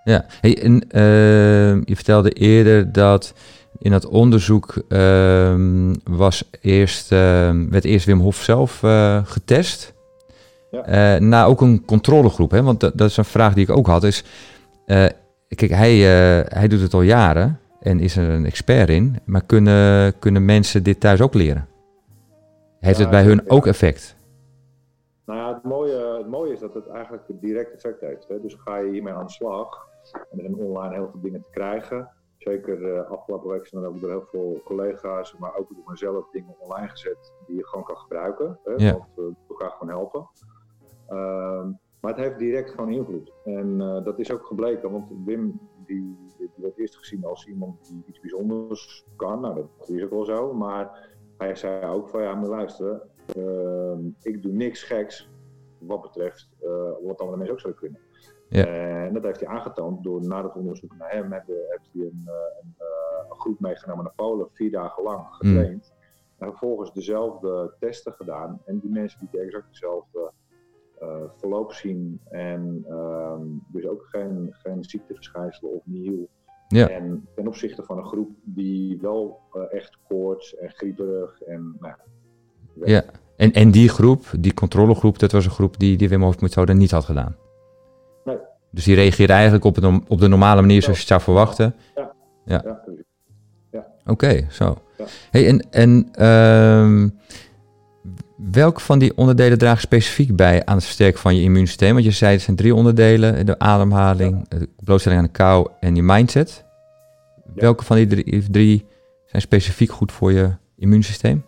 Ja, 0.03 0.25
hey, 0.41 0.61
en, 0.61 0.73
uh, 0.73 1.83
je 1.85 1.95
vertelde 1.95 2.29
eerder 2.29 2.91
dat 2.91 3.33
in 3.77 3.91
dat 3.91 4.05
onderzoek 4.05 4.83
uh, 4.89 5.95
was 6.03 6.49
eerst, 6.61 7.11
uh, 7.11 7.19
werd 7.69 7.85
eerst 7.85 8.05
Wim 8.05 8.19
Hof 8.19 8.35
zelf 8.35 8.83
uh, 8.83 9.19
getest. 9.23 9.93
Ja. 10.71 11.15
Uh, 11.15 11.21
na 11.21 11.45
ook 11.45 11.61
een 11.61 11.85
controlegroep, 11.85 12.51
hè? 12.51 12.63
want 12.63 12.79
dat, 12.79 12.97
dat 12.97 13.09
is 13.09 13.17
een 13.17 13.25
vraag 13.25 13.53
die 13.53 13.63
ik 13.63 13.77
ook 13.77 13.87
had. 13.87 14.03
Is, 14.03 14.23
kijk, 15.55 15.71
hij, 15.71 15.95
uh, 15.95 16.45
hij 16.47 16.67
doet 16.67 16.81
het 16.81 16.93
al 16.93 17.01
jaren 17.01 17.59
en 17.79 17.99
is 17.99 18.17
er 18.17 18.29
een 18.29 18.45
expert 18.45 18.89
in. 18.89 19.19
Maar 19.25 19.45
kunnen, 19.45 20.19
kunnen 20.19 20.45
mensen 20.45 20.83
dit 20.83 20.99
thuis 20.99 21.21
ook 21.21 21.33
leren? 21.33 21.67
Heeft 22.79 22.97
ja, 22.97 23.01
het 23.01 23.11
bij 23.11 23.23
hun 23.23 23.49
ook 23.49 23.67
effect? 23.67 24.17
Nou 25.25 25.39
ja, 25.39 25.53
het 25.53 25.63
mooie, 25.63 26.17
het 26.17 26.27
mooie 26.27 26.53
is 26.53 26.59
dat 26.59 26.73
het 26.73 26.87
eigenlijk 26.87 27.23
direct 27.27 27.73
effect 27.73 28.01
heeft. 28.01 28.27
Hè? 28.27 28.41
Dus 28.41 28.57
ga 28.59 28.77
je 28.77 28.91
hiermee 28.91 29.13
aan 29.13 29.25
de 29.25 29.31
slag. 29.31 29.87
En 30.11 30.37
er 30.37 30.41
zijn 30.41 30.55
online 30.55 30.93
heel 30.93 31.09
veel 31.11 31.21
dingen 31.21 31.41
te 31.41 31.49
krijgen. 31.51 32.09
Zeker 32.37 32.81
uh, 32.81 33.11
afgelopen 33.11 33.49
week 33.49 33.67
zijn 33.67 33.83
er 33.83 33.89
ook 33.89 33.99
door 33.99 34.09
heel 34.09 34.27
veel 34.31 34.61
collega's, 34.65 35.35
maar 35.37 35.55
ook 35.55 35.69
door 35.69 35.83
mezelf 35.85 36.29
dingen 36.31 36.55
online 36.59 36.87
gezet 36.87 37.33
die 37.47 37.55
je 37.55 37.67
gewoon 37.67 37.83
kan 37.85 37.97
gebruiken. 37.97 38.59
Hè? 38.63 38.73
Ja. 38.77 38.91
Want 38.91 39.05
we 39.15 39.33
elkaar 39.49 39.71
gewoon 39.71 39.89
helpen. 39.89 40.27
Um, 41.09 41.79
maar 41.99 42.11
het 42.11 42.21
heeft 42.21 42.39
direct 42.39 42.69
gewoon 42.69 42.91
invloed. 42.91 43.33
En 43.43 43.79
uh, 43.79 44.03
dat 44.03 44.19
is 44.19 44.31
ook 44.31 44.45
gebleken, 44.45 44.91
want 44.91 45.11
Wim 45.25 45.59
die, 45.85 46.17
die 46.37 46.49
werd 46.55 46.77
eerst 46.77 46.95
gezien 46.95 47.25
als 47.25 47.45
iemand 47.47 47.87
die 47.87 48.03
iets 48.07 48.19
bijzonders 48.19 49.05
kan. 49.15 49.41
Nou, 49.41 49.55
dat 49.77 49.89
is 49.89 50.03
ook 50.03 50.09
wel 50.09 50.25
zo. 50.25 50.53
Maar 50.53 51.09
hij 51.37 51.55
zei 51.55 51.85
ook 51.85 52.09
van 52.09 52.21
ja, 52.21 52.35
maar 52.35 52.49
luisteren, 52.49 53.01
uh, 53.37 53.97
ik 54.21 54.41
doe 54.41 54.51
niks 54.51 54.83
geks 54.83 55.29
wat 55.77 56.01
betreft 56.01 56.49
uh, 56.63 56.69
wat 57.01 57.19
andere 57.19 57.37
mensen 57.37 57.53
ook 57.53 57.59
zouden 57.59 57.81
kunnen. 57.81 58.01
Ja. 58.49 58.65
En 59.05 59.13
dat 59.13 59.23
heeft 59.23 59.39
hij 59.39 59.49
aangetoond 59.49 60.03
door 60.03 60.27
na 60.27 60.43
het 60.43 60.55
onderzoek 60.55 60.95
naar 60.97 61.11
hem 61.11 61.31
heeft, 61.31 61.47
heeft 61.47 61.89
hij 61.93 62.01
een, 62.01 62.29
een, 62.61 62.75
een, 63.29 63.39
groep 63.39 63.59
meegenomen 63.59 64.03
naar 64.03 64.13
Polen, 64.15 64.47
vier 64.53 64.71
dagen 64.71 65.03
lang 65.03 65.27
getraind. 65.29 65.93
Mm. 65.93 65.97
En 66.37 66.47
vervolgens 66.47 66.93
dezelfde 66.93 67.73
testen 67.79 68.13
gedaan. 68.13 68.61
En 68.65 68.79
die 68.79 68.89
mensen 68.89 69.27
die 69.31 69.41
exact 69.41 69.69
dezelfde 69.69 70.19
uh, 70.19 70.48
verloop 71.37 71.73
zien 71.73 72.21
en 72.29 72.85
um, 72.89 73.63
dus 73.71 73.87
ook 73.87 74.07
geen, 74.09 74.49
geen 74.51 74.83
ziekteverschijnselen 74.83 75.73
of 75.73 75.81
nihil. 75.85 76.29
Ja. 76.67 76.89
En 76.89 77.27
ten 77.35 77.47
opzichte 77.47 77.83
van 77.83 77.97
een 77.97 78.05
groep 78.05 78.29
die 78.43 78.97
wel 79.01 79.39
uh, 79.53 79.73
echt 79.73 79.97
koorts 80.07 80.55
en 80.55 80.69
grieperig 80.69 81.41
en 81.41 81.75
nou, 81.79 81.95
ja. 82.83 83.03
En, 83.35 83.51
en 83.51 83.71
die 83.71 83.89
groep, 83.89 84.25
die 84.39 84.53
controlegroep, 84.53 85.19
dat 85.19 85.31
was 85.31 85.45
een 85.45 85.51
groep 85.51 85.79
die 85.79 85.97
die 85.97 86.09
Wim 86.09 86.23
Hof 86.23 86.41
methode 86.41 86.73
niet 86.73 86.91
had 86.91 87.05
gedaan. 87.05 87.35
Nee. 88.23 88.37
Dus 88.71 88.83
die 88.83 88.95
reageerde 88.95 89.33
eigenlijk 89.33 89.63
op, 89.63 89.75
het, 89.75 89.85
op 90.07 90.19
de 90.19 90.27
normale 90.27 90.61
manier 90.61 90.81
zoals 90.81 90.97
je 90.97 91.03
het 91.03 91.11
zou 91.11 91.21
verwachten. 91.21 91.75
Ja. 91.95 92.13
Ja. 92.45 92.61
ja. 92.65 92.81
ja. 93.71 93.87
Oké, 94.01 94.11
okay, 94.11 94.47
zo. 94.49 94.77
Ja. 94.97 95.05
Hey, 95.31 95.47
en 95.47 95.69
en 95.69 96.25
um, 96.27 97.19
welke 98.51 98.79
van 98.79 98.99
die 98.99 99.17
onderdelen 99.17 99.57
dragen 99.57 99.81
specifiek 99.81 100.35
bij 100.35 100.65
aan 100.65 100.75
het 100.75 100.83
versterken 100.83 101.19
van 101.19 101.35
je 101.35 101.41
immuunsysteem? 101.41 101.93
Want 101.93 102.05
je 102.05 102.11
zei 102.11 102.31
het 102.31 102.41
zijn 102.41 102.55
drie 102.55 102.75
onderdelen: 102.75 103.45
de 103.45 103.59
ademhaling, 103.59 104.45
ja. 104.49 104.57
de 104.57 104.69
blootstelling 104.83 105.21
aan 105.21 105.27
de 105.27 105.33
kou 105.33 105.69
en 105.79 105.95
je 105.95 106.03
mindset. 106.03 106.65
Ja. 107.53 107.61
Welke 107.61 107.83
van 107.83 107.95
die 107.95 108.07
drie, 108.07 108.49
drie, 108.49 108.85
zijn 109.25 109.41
specifiek 109.41 109.91
goed 109.91 110.11
voor 110.11 110.31
je 110.31 110.51
immuunsysteem? 110.75 111.45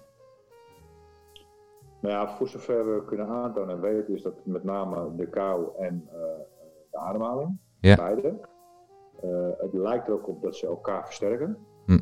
Nou 2.02 2.14
ja, 2.14 2.36
voor 2.38 2.48
zover 2.48 2.96
we 2.96 3.06
kunnen 3.06 3.28
aantonen 3.28 3.76
en 3.76 3.82
weten, 3.82 4.14
is 4.14 4.22
dat 4.22 4.34
met 4.44 4.64
name 4.64 5.16
de 5.18 5.28
kou 5.28 5.68
en 5.80 6.08
uh, 6.08 6.14
de 6.92 6.98
ademhaling, 6.98 7.58
ja. 7.80 7.96
beide. 7.96 8.34
Uh, 9.24 9.48
het 9.58 9.74
lijkt 9.74 10.08
er 10.08 10.14
ook 10.14 10.28
op 10.28 10.42
dat 10.42 10.56
ze 10.56 10.68
elkaar 10.68 11.06
versterken. 11.06 11.58
Hm. 11.86 12.00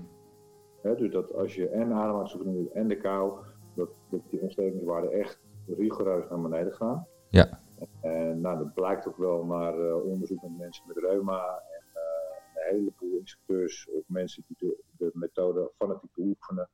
He, 0.82 0.96
dus 0.96 1.12
dat 1.12 1.34
als 1.34 1.56
je 1.56 1.70
en 1.70 1.94
ademhalingsoefeningen 1.94 2.64
doet 2.64 2.72
en 2.72 2.88
de 2.88 2.98
kou, 2.98 3.34
dat, 3.74 3.90
dat 4.10 4.22
die 4.30 4.42
ontstekingswaarden 4.42 5.12
echt 5.12 5.40
rigoureus 5.68 6.30
naar 6.30 6.42
beneden 6.42 6.74
gaan. 6.74 7.08
Ja. 7.30 7.60
En 8.02 8.42
nou, 8.42 8.58
dat 8.58 8.74
blijkt 8.74 9.08
ook 9.08 9.18
wel 9.18 9.46
naar 9.46 9.80
uh, 9.80 10.06
onderzoek 10.06 10.42
met 10.42 10.58
mensen 10.58 10.84
met 10.88 10.98
reuma 10.98 11.46
en 11.48 11.84
uh, 11.96 12.36
een 12.54 12.76
heleboel 12.76 13.18
instructeurs 13.20 13.90
of 13.90 14.04
mensen 14.08 14.44
die 14.48 14.58
de, 14.60 14.84
de 14.98 15.12
methode 15.14 15.72
fanatiek 15.78 16.18
oefenen. 16.18 16.70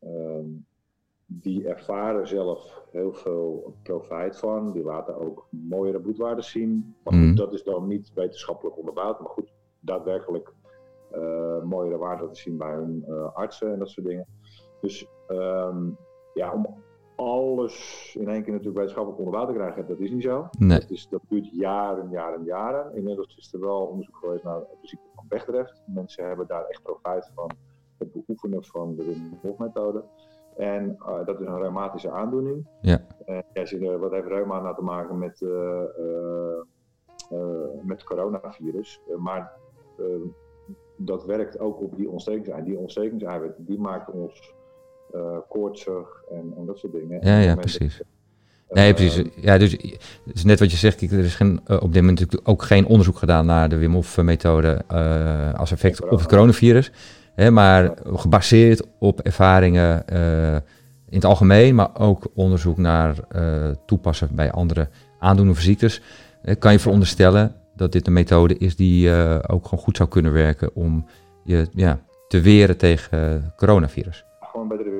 Um, 0.00 0.66
die 1.26 1.68
ervaren 1.68 2.28
zelf 2.28 2.82
heel 2.90 3.12
veel 3.12 3.74
profijt 3.82 4.38
van. 4.38 4.72
Die 4.72 4.82
laten 4.82 5.16
ook 5.16 5.46
mooiere 5.50 6.00
bloedwaarden 6.00 6.44
zien. 6.44 6.96
Maar 7.04 7.14
goed, 7.14 7.22
Mm. 7.22 7.36
dat 7.36 7.52
is 7.52 7.62
dan 7.62 7.86
niet 7.86 8.12
wetenschappelijk 8.14 8.78
onderbouwd. 8.78 9.20
Maar 9.20 9.28
goed, 9.28 9.52
daadwerkelijk 9.80 10.52
uh, 11.14 11.62
mooiere 11.62 11.96
waarden 11.96 12.32
te 12.32 12.40
zien 12.40 12.56
bij 12.56 12.72
hun 12.72 13.04
artsen 13.32 13.72
en 13.72 13.78
dat 13.78 13.88
soort 13.88 14.06
dingen. 14.06 14.26
Dus 14.80 15.06
um, 15.28 15.96
ja, 16.34 16.52
om 16.52 16.66
alles 17.16 18.14
in 18.18 18.28
één 18.28 18.42
keer 18.42 18.52
natuurlijk 18.52 18.78
wetenschappelijk 18.78 19.18
onder 19.18 19.34
water 19.34 19.54
te 19.54 19.60
krijgen, 19.60 19.86
dat 19.86 19.98
is 19.98 20.10
niet 20.10 20.22
zo. 20.22 20.48
Nee. 20.58 20.78
Dat, 20.78 20.90
is, 20.90 21.08
dat 21.08 21.20
duurt 21.28 21.48
jaren, 21.52 22.10
jaren, 22.10 22.44
jaren. 22.44 22.96
Inmiddels 22.96 23.36
is 23.36 23.52
er 23.52 23.60
wel 23.60 23.86
onderzoek 23.86 24.16
geweest 24.16 24.44
naar 24.44 24.60
de 24.60 24.66
ziekte 24.82 25.06
van 25.14 25.24
Bechdrecht. 25.28 25.82
Mensen 25.86 26.26
hebben 26.26 26.46
daar 26.46 26.64
echt 26.64 26.82
profijt 26.82 27.30
van 27.34 27.50
het 27.98 28.12
beoefenen 28.12 28.64
van 28.64 28.94
de 28.96 29.04
Wim 29.04 29.38
Hof 29.42 29.58
methode. 29.58 30.04
En 30.56 30.96
dat 31.24 31.40
is 31.40 31.46
een 31.46 31.58
reumatische 31.58 32.10
aandoening. 32.10 32.66
Ja. 32.80 33.06
En 33.24 33.44
ja, 33.52 33.66
zie, 33.66 33.90
wat 33.90 34.12
heeft 34.12 34.26
reuma 34.26 34.60
nou 34.60 34.74
te 34.74 34.82
maken 34.82 35.18
met, 35.18 35.40
met 37.82 37.98
het 37.98 38.04
coronavirus? 38.04 39.00
maar 39.18 39.52
dat 40.96 41.24
werkt 41.24 41.58
ook 41.58 41.80
op 41.80 41.96
die 41.96 42.10
ontstekingseiwit. 42.10 42.66
Die 42.66 42.78
ontstekingseiwit 42.78 43.54
die 43.58 43.80
maakt 43.80 44.10
ons 44.10 44.54
koortsig 45.48 46.22
en, 46.30 46.54
en 46.56 46.66
dat 46.66 46.78
soort 46.78 46.92
dingen. 46.92 47.26
Ja, 47.26 47.38
ja, 47.38 47.54
precies. 47.54 48.00
Nee, 48.74 48.94
precies. 48.94 49.24
Ja, 49.40 49.58
dus 49.58 49.72
het 49.72 50.34
is 50.34 50.44
net 50.44 50.58
wat 50.58 50.70
je 50.70 50.76
zegt. 50.76 51.02
Er 51.02 51.18
is 51.18 51.34
geen, 51.34 51.60
uh, 51.66 51.76
op 51.76 51.92
dit 51.92 52.00
moment 52.00 52.20
natuurlijk 52.20 52.48
ook 52.48 52.62
geen 52.62 52.86
onderzoek 52.86 53.18
gedaan 53.18 53.46
naar 53.46 53.68
de 53.68 53.76
Wim 53.76 53.92
Hof-methode 53.92 54.82
uh, 54.92 55.54
als 55.54 55.72
effect 55.72 56.02
op 56.02 56.18
het 56.18 56.28
coronavirus. 56.28 56.90
Hè, 57.34 57.50
maar 57.50 57.94
gebaseerd 58.04 58.86
op 58.98 59.20
ervaringen 59.20 60.04
uh, 60.12 60.54
in 61.08 61.20
het 61.20 61.24
algemeen, 61.24 61.74
maar 61.74 61.98
ook 61.98 62.26
onderzoek 62.34 62.76
naar 62.76 63.16
toepassen 63.86 64.28
bij 64.32 64.52
andere 64.52 64.88
aandoeningen 65.18 65.54
van 65.54 65.64
ziektes. 65.64 66.00
kan 66.58 66.72
je 66.72 66.78
veronderstellen 66.78 67.54
dat 67.76 67.92
dit 67.92 68.06
een 68.06 68.12
methode 68.12 68.56
is 68.58 68.76
die 68.76 69.10
ook 69.46 69.64
gewoon 69.64 69.84
goed 69.84 69.96
zou 69.96 70.08
kunnen 70.08 70.32
werken 70.32 70.70
om 70.74 71.06
je 71.44 71.66
ja, 71.72 72.00
te 72.28 72.40
weren 72.40 72.76
tegen 72.76 73.52
coronavirus. 73.56 74.24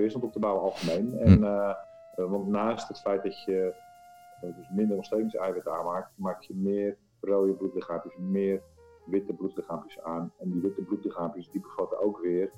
Weerstand 0.04 0.24
op 0.24 0.32
te 0.32 0.38
bouwen 0.38 0.62
algemeen. 0.62 1.18
En, 1.18 1.36
hm. 1.36 1.44
Eh, 1.44 1.74
want 2.14 2.46
naast 2.46 2.88
het 2.88 3.00
feit 3.00 3.22
dat 3.22 3.42
je 3.44 3.74
eh, 4.40 4.56
dus 4.56 4.68
minder 4.70 4.96
ontstekingseiwit 4.96 5.68
aanmaakt, 5.68 6.10
maak 6.14 6.42
je 6.42 6.54
meer 6.54 6.96
rode 7.20 7.52
bloedlichaampjes, 7.52 8.16
meer 8.16 8.62
witte 9.04 9.32
bloedlichaampjes 9.32 10.02
aan. 10.02 10.32
En 10.38 10.50
die 10.50 10.60
witte 10.60 10.82
bloedlichaampjes 10.82 11.50
die 11.50 11.60
bevatten 11.60 12.00
ook 12.00 12.18
weer 12.18 12.52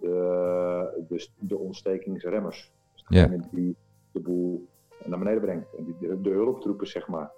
de, 0.00 1.04
de, 1.08 1.28
de 1.38 1.58
ontstekingsremmers. 1.58 2.72
Dus 2.92 3.04
degene 3.08 3.40
die 3.50 3.76
de 4.12 4.20
boel 4.20 4.68
naar 5.04 5.18
beneden 5.18 5.40
brengt. 5.40 5.74
En 5.76 5.84
die, 5.84 5.96
de, 5.98 6.20
de 6.20 6.30
hulptroepen, 6.30 6.86
zeg 6.86 7.08
maar. 7.08 7.32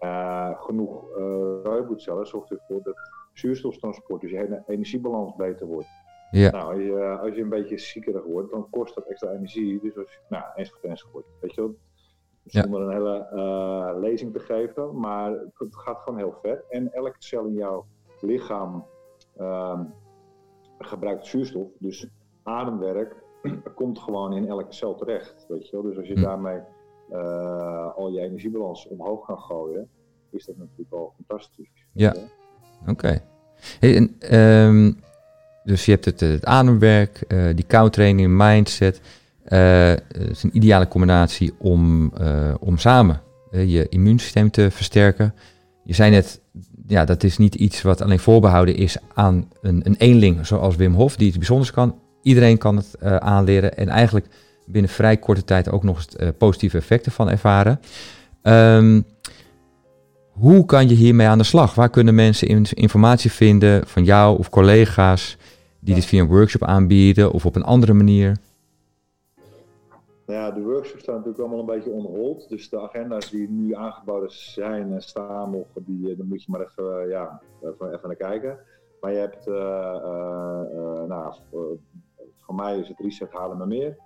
Uh, 0.00 0.60
genoeg 0.60 1.08
uh, 1.10 1.16
rode 1.62 1.82
bloedcellen 1.84 2.26
zorgt 2.26 2.50
ervoor 2.50 2.82
dat 2.82 2.96
zuurstoftransport, 3.32 4.20
dus 4.20 4.30
je 4.30 4.36
hele 4.36 4.62
energiebalans 4.66 5.36
beter 5.36 5.66
wordt. 5.66 5.88
Ja. 6.30 6.50
Nou, 6.50 6.74
als 6.74 6.82
je, 6.82 7.18
als 7.20 7.34
je 7.34 7.42
een 7.42 7.48
beetje 7.48 7.78
ziekerig 7.78 8.24
wordt, 8.24 8.50
dan 8.50 8.70
kost 8.70 8.94
dat 8.94 9.06
extra 9.06 9.30
energie. 9.30 9.80
Dus 9.80 9.96
als 9.96 10.12
je, 10.12 10.18
nou, 10.28 10.44
enzovoort, 10.54 10.84
enzovoort. 10.84 11.26
Weet 11.40 11.54
je 11.54 11.60
wel? 11.60 11.76
Zonder 12.44 12.80
een 12.80 12.92
hele 12.92 13.28
uh, 13.32 14.00
lezing 14.00 14.32
te 14.32 14.38
geven, 14.38 14.98
maar 15.00 15.30
het 15.54 15.76
gaat 15.76 15.98
gewoon 15.98 16.18
heel 16.18 16.38
ver. 16.42 16.64
En 16.68 16.92
elke 16.92 17.16
cel 17.18 17.44
in 17.44 17.54
jouw 17.54 17.86
lichaam 18.20 18.86
uh, 19.40 19.80
gebruikt 20.78 21.26
zuurstof. 21.26 21.68
Dus 21.78 22.08
ademwerk 22.42 23.16
komt 23.74 23.98
gewoon 23.98 24.32
in 24.32 24.48
elke 24.48 24.72
cel 24.72 24.94
terecht. 24.94 25.46
Weet 25.48 25.68
je 25.68 25.72
wel? 25.72 25.82
Dus 25.82 25.96
als 25.96 26.08
je 26.08 26.14
hm. 26.14 26.22
daarmee 26.22 26.60
uh, 27.10 27.96
al 27.96 28.10
je 28.10 28.20
energiebalans 28.20 28.88
omhoog 28.88 29.26
kan 29.26 29.38
gooien, 29.38 29.88
is 30.30 30.44
dat 30.44 30.56
natuurlijk 30.56 30.92
al 30.92 31.12
fantastisch. 31.16 31.86
Ja, 31.92 32.14
oké. 32.80 32.90
Okay. 32.90 33.22
Hey, 33.80 33.96
en, 33.96 34.36
um, 34.38 35.00
dus 35.66 35.84
je 35.84 35.90
hebt 35.90 36.04
het, 36.04 36.20
het 36.20 36.44
ademwerk, 36.44 37.24
uh, 37.28 37.44
die 37.54 37.64
koudtraining, 37.64 38.36
mindset. 38.36 39.00
Uh, 39.48 39.88
het 39.88 40.30
is 40.30 40.42
een 40.42 40.56
ideale 40.56 40.88
combinatie 40.88 41.54
om, 41.58 42.12
om 42.60 42.78
samen 42.78 43.20
je 43.50 43.86
immuunsysteem 43.88 44.50
te 44.50 44.70
versterken. 44.70 45.34
Je 45.84 45.94
zei 45.94 46.10
net, 46.10 46.40
ja, 46.86 47.04
dat 47.04 47.22
is 47.22 47.38
niet 47.38 47.54
iets 47.54 47.82
wat 47.82 48.02
alleen 48.02 48.18
voorbehouden 48.18 48.76
is 48.76 48.96
aan 49.14 49.48
een, 49.60 49.80
een 49.84 49.94
eenling 49.98 50.46
zoals 50.46 50.76
Wim 50.76 50.94
Hof, 50.94 51.16
die 51.16 51.26
iets 51.26 51.36
bijzonders 51.36 51.70
kan. 51.70 51.98
Iedereen 52.22 52.58
kan 52.58 52.76
het 52.76 53.00
aanleren 53.00 53.76
en 53.76 53.88
eigenlijk 53.88 54.26
binnen 54.66 54.90
vrij 54.90 55.16
korte 55.16 55.44
tijd 55.44 55.70
ook 55.70 55.82
nog 55.82 55.96
eens 55.96 56.32
positieve 56.38 56.76
effecten 56.76 57.12
van 57.12 57.30
ervaren. 57.30 57.80
Um, 58.42 59.04
hoe 60.30 60.64
kan 60.64 60.88
je 60.88 60.94
hiermee 60.94 61.26
aan 61.26 61.38
de 61.38 61.44
slag? 61.44 61.74
Waar 61.74 61.90
kunnen 61.90 62.14
mensen 62.14 62.66
informatie 62.74 63.32
vinden 63.32 63.86
van 63.86 64.04
jou 64.04 64.38
of 64.38 64.50
collega's? 64.50 65.36
Die 65.86 65.94
dit 65.94 66.04
via 66.04 66.22
een 66.22 66.28
workshop 66.28 66.62
aanbieden 66.62 67.32
of 67.32 67.46
op 67.46 67.56
een 67.56 67.64
andere 67.64 67.92
manier? 67.92 68.36
Ja, 70.26 70.50
de 70.50 70.62
workshops 70.62 71.02
staan 71.02 71.14
natuurlijk 71.14 71.40
allemaal 71.40 71.60
een 71.60 71.66
beetje 71.66 71.90
on 71.90 72.44
Dus 72.48 72.68
de 72.68 72.80
agenda's 72.80 73.30
die 73.30 73.48
nu 73.50 73.74
aangeboden 73.74 74.30
zijn 74.30 74.92
en 74.92 75.02
staan 75.02 75.50
nog, 75.50 75.66
die, 75.74 76.10
eh, 76.10 76.18
dan 76.18 76.26
moet 76.26 76.42
je 76.42 76.50
maar 76.50 76.60
even, 76.60 77.02
eh, 77.02 77.08
ja, 77.08 77.40
even, 77.62 77.94
even 77.94 78.08
naar 78.08 78.16
kijken. 78.16 78.58
Maar 79.00 79.12
je 79.12 79.18
hebt, 79.18 79.46
uh, 79.46 79.54
nou, 81.08 81.34
voor, 81.50 81.78
voor, 82.36 82.54
mij 82.54 82.78
is 82.78 82.88
het 82.88 82.98
Reset 82.98 83.32
Halen 83.32 83.58
me 83.58 83.66
meer. 83.66 83.96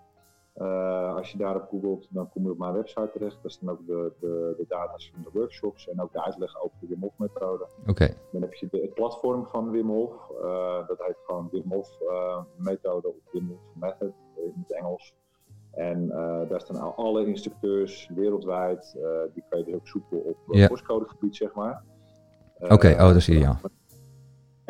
Uh, 0.57 1.15
als 1.15 1.33
je 1.33 1.39
daarop 1.39 1.69
googelt, 1.69 2.07
dan 2.11 2.29
kom 2.29 2.45
je 2.45 2.51
op 2.51 2.59
mijn 2.59 2.73
website 2.73 3.11
terecht. 3.13 3.39
Daar 3.43 3.51
staan 3.51 3.71
ook 3.71 3.87
de, 3.87 4.13
de, 4.21 4.55
de 4.57 4.65
data's 4.69 5.11
van 5.15 5.23
de 5.23 5.39
workshops 5.39 5.89
en 5.89 6.01
ook 6.01 6.13
de 6.13 6.25
uitleg 6.25 6.63
over 6.63 6.77
de 6.81 6.87
Wim 6.87 7.01
Hof 7.01 7.13
methode. 7.17 7.69
Oké. 7.87 8.15
Dan 8.33 8.43
heb 8.43 8.55
je 8.55 8.69
de, 8.71 8.81
het 8.81 8.95
platform 8.95 9.47
van 9.47 9.71
Wim 9.71 9.89
Hof. 9.89 10.31
Uh, 10.43 10.87
dat 10.87 10.99
heet 10.99 11.17
gewoon 11.27 11.49
Wim 11.51 11.65
Hof 11.69 11.99
uh, 12.01 12.39
methode 12.57 13.09
of 13.09 13.15
Wim 13.33 13.49
Hof 13.49 13.75
method 13.75 14.13
in 14.37 14.65
het 14.67 14.73
Engels. 14.73 15.15
En 15.71 16.09
daar 16.49 16.61
staan 16.61 16.97
alle 16.97 17.27
instructeurs 17.27 18.11
wereldwijd. 18.15 18.99
die 19.35 19.45
kan 19.49 19.59
je 19.59 19.65
dus 19.65 19.75
ook 19.75 19.89
zoeken 19.89 20.25
op 20.25 20.37
yeah. 20.47 20.69
postcodegebied, 20.69 21.37
zeg 21.37 21.55
maar. 21.55 21.83
Oké, 22.59 22.91
oh, 22.91 22.99
dat 22.99 23.17
is 23.17 23.29
ideaal. 23.29 23.61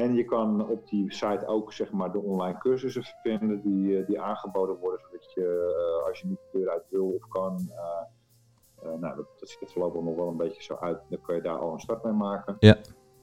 En 0.00 0.14
je 0.14 0.24
kan 0.24 0.68
op 0.68 0.88
die 0.88 1.12
site 1.12 1.46
ook 1.46 1.72
zeg 1.72 1.90
maar, 1.90 2.12
de 2.12 2.18
online 2.18 2.58
cursussen 2.58 3.02
vinden 3.22 3.60
die, 3.60 3.98
eh, 3.98 4.06
die 4.06 4.20
aangeboden 4.20 4.78
worden, 4.78 5.00
zodat 5.00 5.32
je 5.32 5.74
uh, 6.00 6.08
als 6.08 6.20
je 6.20 6.26
niet 6.26 6.38
de 6.38 6.58
deur 6.58 6.70
uit 6.70 6.84
wil 6.88 7.06
of 7.06 7.28
kan, 7.28 7.58
uh, 7.68 9.00
nou, 9.00 9.16
dat, 9.16 9.26
dat, 9.38 9.48
ziet 9.48 9.60
er 9.60 9.68
voorlopig 9.68 10.02
nog 10.02 10.16
wel 10.16 10.28
een 10.28 10.36
beetje 10.36 10.62
zo 10.62 10.76
uit, 10.80 10.98
dan 11.08 11.20
kan 11.20 11.34
je 11.34 11.42
daar 11.42 11.58
al 11.58 11.72
een 11.72 11.80
start 11.80 12.04
mee 12.04 12.12
maken. 12.12 12.56
Ja. 12.58 12.76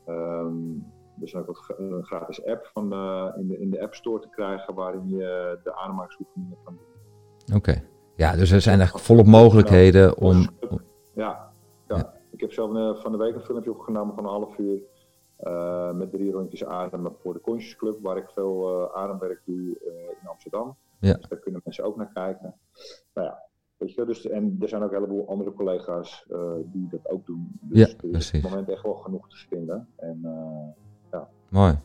Um, 0.07 0.86
er 1.17 1.24
is 1.24 1.36
ook 1.36 1.74
een 1.77 2.03
gratis 2.05 2.46
app 2.46 2.69
van 2.74 2.89
de, 2.89 3.34
in, 3.38 3.48
de, 3.48 3.60
in 3.60 3.69
de 3.69 3.81
App 3.81 3.93
Store 3.93 4.19
te 4.19 4.29
krijgen 4.29 4.74
waarin 4.74 5.10
je 5.10 5.60
de 5.63 5.75
ademhalingsoefeningen 5.75 6.57
kan 6.63 6.77
doen. 6.77 7.57
Oké. 7.57 7.84
Ja, 8.15 8.36
dus 8.36 8.51
er 8.51 8.62
zijn 8.62 8.81
echt 8.81 9.01
volop 9.01 9.25
mogelijkheden 9.25 10.17
om... 10.17 10.48
Ja, 10.69 10.79
ja. 11.13 11.51
ja. 11.88 12.13
ik 12.31 12.39
heb 12.39 12.51
zelf 12.51 13.01
van 13.01 13.12
de 13.12 13.17
week 13.17 13.36
een 13.36 13.41
filmpje 13.41 13.72
opgenomen 13.72 14.15
van 14.15 14.24
een 14.24 14.29
half 14.29 14.57
uur 14.57 14.81
uh, 15.44 15.91
met 15.91 16.12
drie 16.12 16.32
rondjes 16.32 16.65
ademen 16.65 17.13
voor 17.22 17.34
de 17.34 17.41
Conscious 17.41 17.75
Club, 17.75 17.98
waar 18.01 18.17
ik 18.17 18.29
veel 18.34 18.82
uh, 18.82 18.96
ademwerk 18.96 19.41
doe 19.46 19.58
uh, 19.58 19.94
in 20.22 20.27
Amsterdam. 20.27 20.75
Ja. 21.00 21.13
Dus 21.13 21.27
daar 21.27 21.39
kunnen 21.39 21.62
mensen 21.63 21.84
ook 21.84 21.98
naar 21.98 22.12
kijken. 22.13 22.56
Nou 23.13 23.27
ja, 23.27 23.44
weet 23.77 23.94
je, 23.94 24.06
dus, 24.06 24.27
en 24.27 24.58
er 24.60 24.70
zijn 24.70 24.84
ook 24.84 24.89
een 24.89 24.96
heleboel 24.96 25.29
andere 25.29 25.53
collega's 25.53 26.25
die 26.72 26.88
dat 26.89 27.10
ook 27.10 27.25
doen. 27.25 27.60
Dus 27.62 27.79
ja, 27.79 28.08
er 28.10 28.15
is 28.15 28.27
op 28.27 28.34
het 28.34 28.50
moment 28.50 28.70
echt 28.70 28.84
wel 28.84 28.94
genoeg 28.94 29.29
te 29.29 29.38
vinden. 29.50 29.88
En, 29.96 30.20
ja. 31.12 31.29
Mooi. 31.50 31.79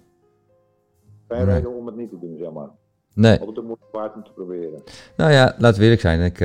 Geen 1.28 1.44
reden 1.44 1.74
om 1.76 1.86
het 1.86 1.96
niet 1.96 2.10
te 2.10 2.18
doen, 2.18 2.36
zeg 2.38 2.52
maar. 2.52 2.70
Nee. 3.14 3.38
Altijd 3.38 3.56
een 3.56 3.66
moeite 3.66 3.84
waard 3.92 4.14
om 4.14 4.24
te 4.24 4.32
proberen. 4.32 4.82
Nou 5.16 5.32
ja, 5.32 5.54
laten 5.58 5.78
we 5.78 5.82
eerlijk 5.82 6.00
zijn. 6.00 6.20
Ik, 6.20 6.40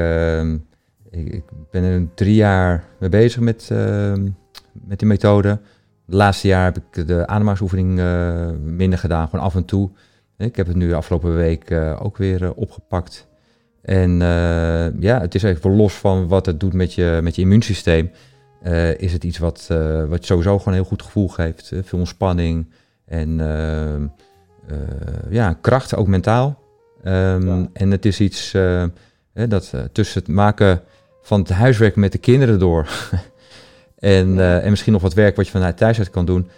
ik, 1.10 1.34
ik, 1.34 1.44
ben 1.72 1.84
er 1.84 2.14
drie 2.14 2.36
jaar 2.36 2.88
mee 3.00 3.10
bezig 3.10 3.42
met, 3.42 3.70
met 4.72 5.00
die 5.00 5.08
methode. 5.08 5.60
Laatste 6.10 6.48
jaar 6.48 6.64
heb 6.64 6.78
ik 6.78 7.08
de 7.08 7.28
ademhalingsoefening 7.28 8.00
uh, 8.00 8.50
minder 8.64 9.00
gedaan, 9.00 9.30
gewoon 9.30 9.46
af 9.46 9.56
en 9.56 9.66
toe. 9.66 9.90
Ik 10.38 10.56
heb 10.56 10.68
het 10.68 10.76
nu 10.76 10.88
de 10.88 10.96
afgelopen 10.96 11.36
week 11.36 11.70
uh, 11.70 12.00
ook 12.04 12.18
weer 12.18 12.42
uh, 12.42 12.50
opgepakt. 12.56 13.28
En 13.82 14.20
ja, 15.00 15.20
het 15.20 15.36
is 15.36 15.44
even 15.44 15.76
los 15.76 15.94
van 15.94 16.28
wat 16.28 16.46
het 16.46 16.60
doet 16.60 16.74
met 16.74 16.94
je, 16.94 17.20
met 17.24 17.36
je 17.36 17.42
immuunsysteem. 17.42 18.12
is 18.98 19.14
het 19.14 19.24
iets 19.24 19.38
wat, 19.38 19.68
wat 20.08 20.26
sowieso 20.26 20.58
gewoon 20.58 20.74
een 20.74 20.80
heel 20.80 20.90
goed 20.90 21.02
gevoel 21.02 21.28
geeft. 21.28 21.72
veel 21.84 22.00
ontspanning 22.00 22.72
en 23.06 23.38
ja, 25.30 25.54
kracht, 25.62 25.96
ook 25.96 26.08
mentaal. 26.08 26.60
Um, 27.04 27.48
ja. 27.48 27.68
En 27.74 27.92
het 27.92 28.06
is 28.06 28.20
iets 28.20 28.52
dat 29.32 29.74
tussen 29.92 30.20
het 30.20 30.30
maken 30.30 30.82
van 31.22 31.40
het 31.40 31.50
huiswerk 31.50 31.96
met 31.96 32.12
de 32.12 32.18
kinderen 32.18 32.60
door... 32.60 32.90
En, 33.98 34.28
uh, 34.28 34.64
en 34.64 34.70
misschien 34.70 34.94
nog 34.94 35.02
wat 35.02 35.14
werk 35.14 35.36
wat 35.36 35.46
je 35.46 35.52
vanuit 35.52 35.78
thuis 35.78 35.98
uit 35.98 36.10
kan 36.10 36.26
doen. 36.26 36.50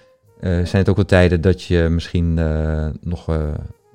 Uh, 0.41 0.51
zijn 0.51 0.81
het 0.81 0.89
ook 0.89 0.95
wel 0.95 1.05
tijden 1.05 1.41
dat 1.41 1.63
je 1.63 1.87
misschien 1.89 2.37
uh, 2.37 2.87
nog, 3.01 3.27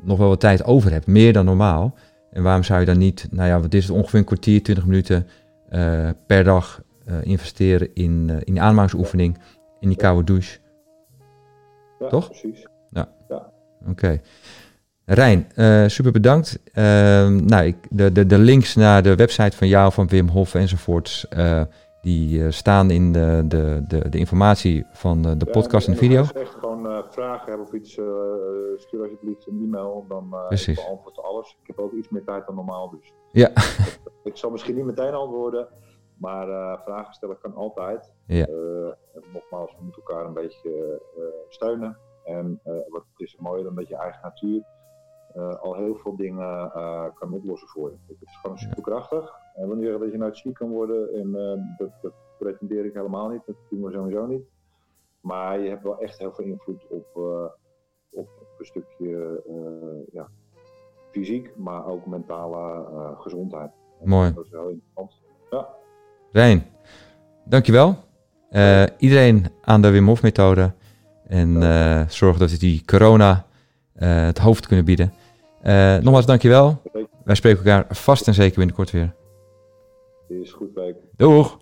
nog 0.03 0.19
wel 0.19 0.29
wat 0.29 0.41
tijd 0.41 0.65
over 0.65 0.91
hebt. 0.91 1.07
Meer 1.07 1.33
dan 1.33 1.45
normaal. 1.45 1.95
En 2.31 2.43
waarom 2.43 2.63
zou 2.63 2.81
je 2.81 2.87
dan 2.87 2.99
niet, 2.99 3.29
nou 3.31 3.49
ja, 3.49 3.61
wat 3.61 3.75
is 3.75 3.87
het, 3.87 3.97
ongeveer 3.97 4.19
een 4.19 4.25
kwartier, 4.25 4.63
20 4.63 4.87
minuten 4.87 5.27
per 6.27 6.45
dag 6.45 6.83
investeren 7.23 7.89
in, 7.95 8.31
in 8.45 8.53
die 8.53 8.61
aanmaaksoefening, 8.61 9.39
in 9.81 9.89
die 9.89 9.97
koude 9.97 10.25
douche. 10.25 10.59
Ja, 11.99 12.09
Toch? 12.09 12.27
precies. 12.27 12.67
Ja. 12.91 13.09
ja. 13.29 13.53
Oké. 13.81 13.91
Okay. 13.91 14.21
Rijn, 15.05 15.47
super 15.91 16.13
bedankt. 16.13 16.59
Ehm, 16.73 17.45
nou, 17.45 17.65
ik, 17.65 17.77
de, 17.91 18.13
de, 18.13 18.27
de 18.27 18.39
links 18.39 18.75
naar 18.75 19.03
de 19.03 19.15
website 19.15 19.57
van 19.57 19.69
jou, 19.69 19.93
van 19.93 20.09
Wim 20.09 20.29
Hof 20.29 20.55
enzovoorts 20.55 21.27
die 22.05 22.39
uh, 22.39 22.51
staan 22.51 22.91
in 22.91 23.13
de, 23.13 23.45
de, 23.49 23.85
de, 23.89 24.09
de, 24.09 24.19
informatie 24.19 24.87
van 24.91 25.23
de, 25.23 25.37
de 25.37 25.45
podcast 25.45 25.87
en, 25.87 25.93
en 25.93 25.99
video. 25.99 26.25
echt 26.35 26.55
gewoon 26.55 26.87
uh, 26.87 26.99
vragen 27.09 27.49
hebben 27.49 27.67
of 27.67 27.73
iets, 27.73 27.97
uh, 27.97 28.07
stuur 28.77 29.01
alsjeblieft 29.03 29.47
een 29.47 29.61
e-mail. 29.63 30.05
Dan 30.09 30.25
ik 30.49 30.75
beantwoord 30.75 31.23
alles. 31.23 31.57
Ik 31.61 31.67
heb 31.67 31.79
ook 31.79 31.93
iets 31.93 32.09
meer 32.09 32.25
tijd 32.25 32.47
dan 32.47 32.55
normaal, 32.55 32.91
dus 32.91 33.13
Ja. 33.33 33.51
ik 34.31 34.37
zal 34.37 34.51
misschien 34.51 34.75
niet 34.75 34.85
meteen 34.85 35.15
antwoorden. 35.15 35.69
Maar 36.19 36.79
vragen 36.85 37.15
stellen 37.15 37.39
kan 37.39 37.55
altijd. 37.55 38.13
Ja. 38.27 38.47
nogmaals, 39.33 39.77
we 39.79 39.85
moeten 39.85 40.03
elkaar 40.07 40.27
een 40.27 40.33
beetje 40.33 41.01
steunen. 41.49 41.99
En 42.25 42.61
wat 42.89 43.05
is 43.17 43.37
mooier 43.39 43.65
dan 43.65 43.75
dat 43.75 43.89
je 43.89 43.97
eigen 43.97 44.21
natuur 44.23 44.65
al 45.61 45.75
heel 45.75 45.95
veel 45.95 46.17
dingen 46.17 46.71
kan 47.14 47.33
oplossen 47.33 47.69
voor 47.69 47.91
je. 47.91 47.97
Het 48.07 48.17
is 48.21 48.38
gewoon 48.43 48.59
superkrachtig. 48.59 49.33
En 49.55 49.69
wanneer 49.69 49.99
dat 49.99 50.12
je 50.12 50.19
nou 50.19 50.35
ziek 50.35 50.55
kan 50.55 50.71
worden, 50.71 51.14
en 51.14 51.33
dat, 51.79 51.91
dat 52.03 52.12
pretendeer 52.38 52.85
ik 52.85 52.95
helemaal 52.95 53.29
niet. 53.29 53.43
Dat 53.47 53.57
doen 53.71 53.83
we 53.83 53.93
sowieso 53.93 54.26
niet. 54.26 54.43
Maar 55.21 55.61
je 55.61 55.69
hebt 55.69 55.83
wel 55.83 55.99
echt 55.99 56.19
heel 56.19 56.33
veel 56.33 56.45
invloed 56.45 56.87
op, 56.88 57.07
op 58.11 58.29
een 58.59 58.64
stukje 58.64 59.43
ja, 60.12 60.29
fysiek, 61.11 61.57
maar 61.57 61.87
ook 61.87 62.07
mentale 62.07 62.87
gezondheid. 63.19 63.71
Mooi. 64.03 64.33
Dat 64.35 64.45
is 64.45 64.50
heel 64.50 64.69
interessant. 64.69 65.21
Ja. 65.50 65.69
Rijn, 66.33 66.67
dankjewel. 67.45 67.97
iedereen 68.99 69.47
aan 69.61 69.83
de 69.83 69.91
Wim 69.91 70.07
Hof 70.07 70.23
methode. 70.23 70.73
En 71.26 71.62
zorg 72.11 72.38
dat 72.38 72.50
we 72.50 72.59
die 72.59 72.85
corona 72.85 73.47
het 73.95 74.38
hoofd 74.38 74.67
kunnen 74.67 74.85
bieden. 74.85 75.12
Nogmaals, 76.02 76.26
dankjewel. 76.26 76.83
Wij 77.25 77.35
spreken 77.35 77.59
elkaar 77.59 77.97
vast 77.97 78.26
en 78.26 78.35
zeker 78.35 78.56
binnenkort 78.56 78.90
weer. 78.90 79.14
Is 80.28 80.52
goed. 80.52 80.68
Doeg! 81.16 81.59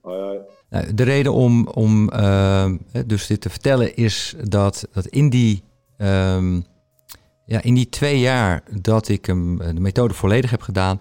Hoi, 0.00 0.20
hoi. 0.20 0.38
Nou, 0.70 0.94
de 0.94 1.02
reden 1.02 1.32
om, 1.32 1.66
om 1.66 2.10
uh, 2.12 2.72
dus 3.06 3.26
dit 3.26 3.40
te 3.40 3.50
vertellen 3.50 3.96
is 3.96 4.34
dat, 4.42 4.88
dat 4.92 5.06
in, 5.06 5.28
die, 5.28 5.62
um, 5.98 6.64
ja, 7.46 7.62
in 7.62 7.74
die 7.74 7.88
twee 7.88 8.20
jaar 8.20 8.62
dat 8.80 9.08
ik 9.08 9.26
hem, 9.26 9.58
de 9.58 9.80
methode 9.80 10.14
volledig 10.14 10.50
heb 10.50 10.62
gedaan, 10.62 11.00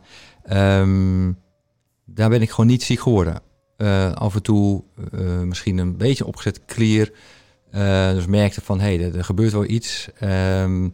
um, 0.52 1.38
daar 2.06 2.30
ben 2.30 2.42
ik 2.42 2.50
gewoon 2.50 2.68
niet 2.68 2.84
ziek 2.84 3.00
geworden. 3.00 3.42
Uh, 3.78 4.12
af 4.12 4.36
en 4.36 4.42
toe 4.42 4.84
uh, 5.14 5.42
misschien 5.42 5.78
een 5.78 5.98
beetje 5.98 6.26
opgezet 6.26 6.66
klier. 6.66 7.12
dus 8.14 8.26
merkte 8.26 8.62
van, 8.62 8.80
hé, 8.80 8.96
hey, 8.96 9.06
er, 9.06 9.18
er, 9.18 9.24
gebeurt 9.24 9.52
wel 9.52 9.66
iets. 9.66 10.10
Um, 10.22 10.94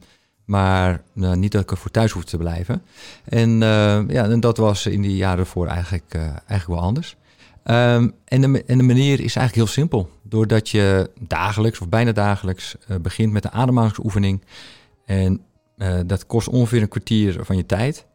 maar 0.49 1.01
nou, 1.13 1.37
niet 1.37 1.51
dat 1.51 1.61
ik 1.61 1.71
ervoor 1.71 1.91
thuis 1.91 2.11
hoef 2.11 2.23
te 2.23 2.37
blijven. 2.37 2.81
En, 3.23 3.59
ja, 4.07 4.29
en 4.29 4.39
dat 4.39 4.57
was 4.57 4.85
in 4.85 5.01
die 5.01 5.15
jaren 5.15 5.39
ervoor 5.39 5.67
eigenlijk, 5.67 6.13
eigenlijk 6.13 6.67
wel 6.67 6.79
anders. 6.79 7.15
Um, 7.63 8.13
en, 8.25 8.41
de, 8.41 8.63
en, 8.63 8.77
de, 8.77 8.83
manier 8.83 9.13
is 9.13 9.35
eigenlijk 9.35 9.55
heel 9.55 9.67
simpel. 9.67 10.09
Doordat 10.23 10.69
je 10.69 11.09
dagelijks 11.19 11.79
of 11.79 11.89
bijna 11.89 12.11
dagelijks 12.11 12.75
begint 13.01 13.31
met 13.31 13.43
de 13.43 13.51
ademhalingsoefening. 13.51 14.43
En 15.05 15.41
dat 16.05 16.25
kost 16.25 16.47
ongeveer 16.47 16.81
een 16.81 16.87
kwartier 16.87 17.45
van 17.45 17.57
je 17.57 17.65
tijd. 17.65 18.05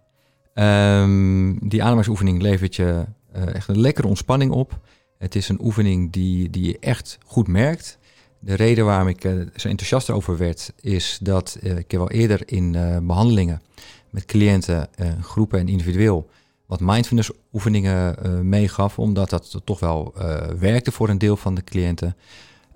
Um, 0.55 1.69
die 1.69 1.81
ademhalingsoefening 1.81 2.43
levert 2.43 2.77
je 2.77 3.05
echt 3.33 3.69
een 3.69 3.81
lekkere 3.81 4.09
ontspanning 4.09 4.53
op. 4.53 4.81
Het 5.19 5.35
is 5.35 5.49
een 5.49 5.61
oefening 5.63 6.13
die, 6.13 6.51
die 6.51 6.67
je 6.67 6.79
echt 6.79 7.19
goed 7.25 7.49
merkt. 7.49 7.99
De 8.45 8.55
reden 8.55 8.85
waarom 8.85 9.09
ik 9.09 9.21
zo 9.57 9.69
enthousiast 9.69 10.11
over 10.11 10.37
werd, 10.37 10.73
is 10.81 11.19
dat 11.23 11.59
ik 11.61 11.91
heb 11.91 12.01
al 12.01 12.11
eerder 12.11 12.43
in 12.47 12.73
behandelingen 13.07 13.63
met 14.11 14.25
cliënten, 14.25 14.89
groepen 15.21 15.59
en 15.59 15.69
individueel 15.69 16.29
wat 16.67 16.81
mindfulness 16.81 17.31
oefeningen 17.53 18.17
uh, 18.27 18.41
meegaf, 18.41 18.99
omdat 18.99 19.31
dat 19.31 19.61
toch 19.65 19.81
wel 19.81 20.15
uh, 20.19 20.37
werkte 20.59 20.93
voor 20.93 21.09
een 21.09 21.19
deel 21.19 21.37
van 21.37 21.55
de 21.55 21.65
cliënten. 21.65 22.17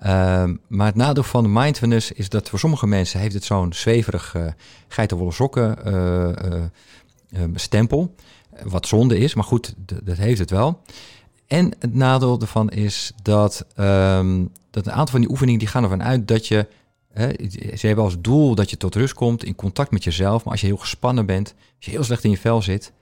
Uh, 0.02 0.06
maar 0.68 0.86
het 0.86 0.94
nadeel 0.94 1.22
van 1.22 1.42
de 1.42 1.48
mindfulness 1.48 2.12
is 2.12 2.28
dat 2.28 2.48
voor 2.48 2.58
sommige 2.58 2.86
mensen 2.86 3.20
heeft 3.20 3.34
het 3.34 3.44
zo'n 3.44 3.72
zweverig 3.72 4.34
uh, 4.34 4.46
geitenwolle 4.88 5.32
sokken 5.32 5.76
stempel. 7.54 8.14
Wat 8.64 8.86
zonde 8.86 9.18
is, 9.18 9.34
maar 9.34 9.44
goed, 9.44 9.74
dat 10.04 10.16
heeft 10.16 10.38
het 10.38 10.50
wel. 10.50 10.82
En 11.48 11.72
het 11.78 11.94
nadeel 11.94 12.40
ervan 12.40 12.68
is 12.68 13.12
dat, 13.22 13.66
um, 13.76 14.52
dat 14.70 14.86
een 14.86 14.92
aantal 14.92 15.06
van 15.06 15.20
die 15.20 15.30
oefeningen 15.30 15.58
die 15.58 15.68
gaan 15.68 15.82
ervan 15.82 16.02
uit 16.02 16.28
dat 16.28 16.46
je 16.46 16.66
Hè, 17.18 17.32
ze 17.76 17.86
hebben 17.86 18.04
als 18.04 18.20
doel 18.20 18.54
dat 18.54 18.70
je 18.70 18.76
tot 18.76 18.94
rust 18.94 19.14
komt, 19.14 19.44
in 19.44 19.54
contact 19.54 19.90
met 19.90 20.04
jezelf. 20.04 20.44
Maar 20.44 20.52
als 20.52 20.60
je 20.60 20.66
heel 20.66 20.76
gespannen 20.76 21.26
bent, 21.26 21.54
als 21.76 21.84
je 21.84 21.90
heel 21.90 22.04
slecht 22.04 22.24
in 22.24 22.30
je 22.30 22.38
vel 22.38 22.62
zit, 22.62 22.92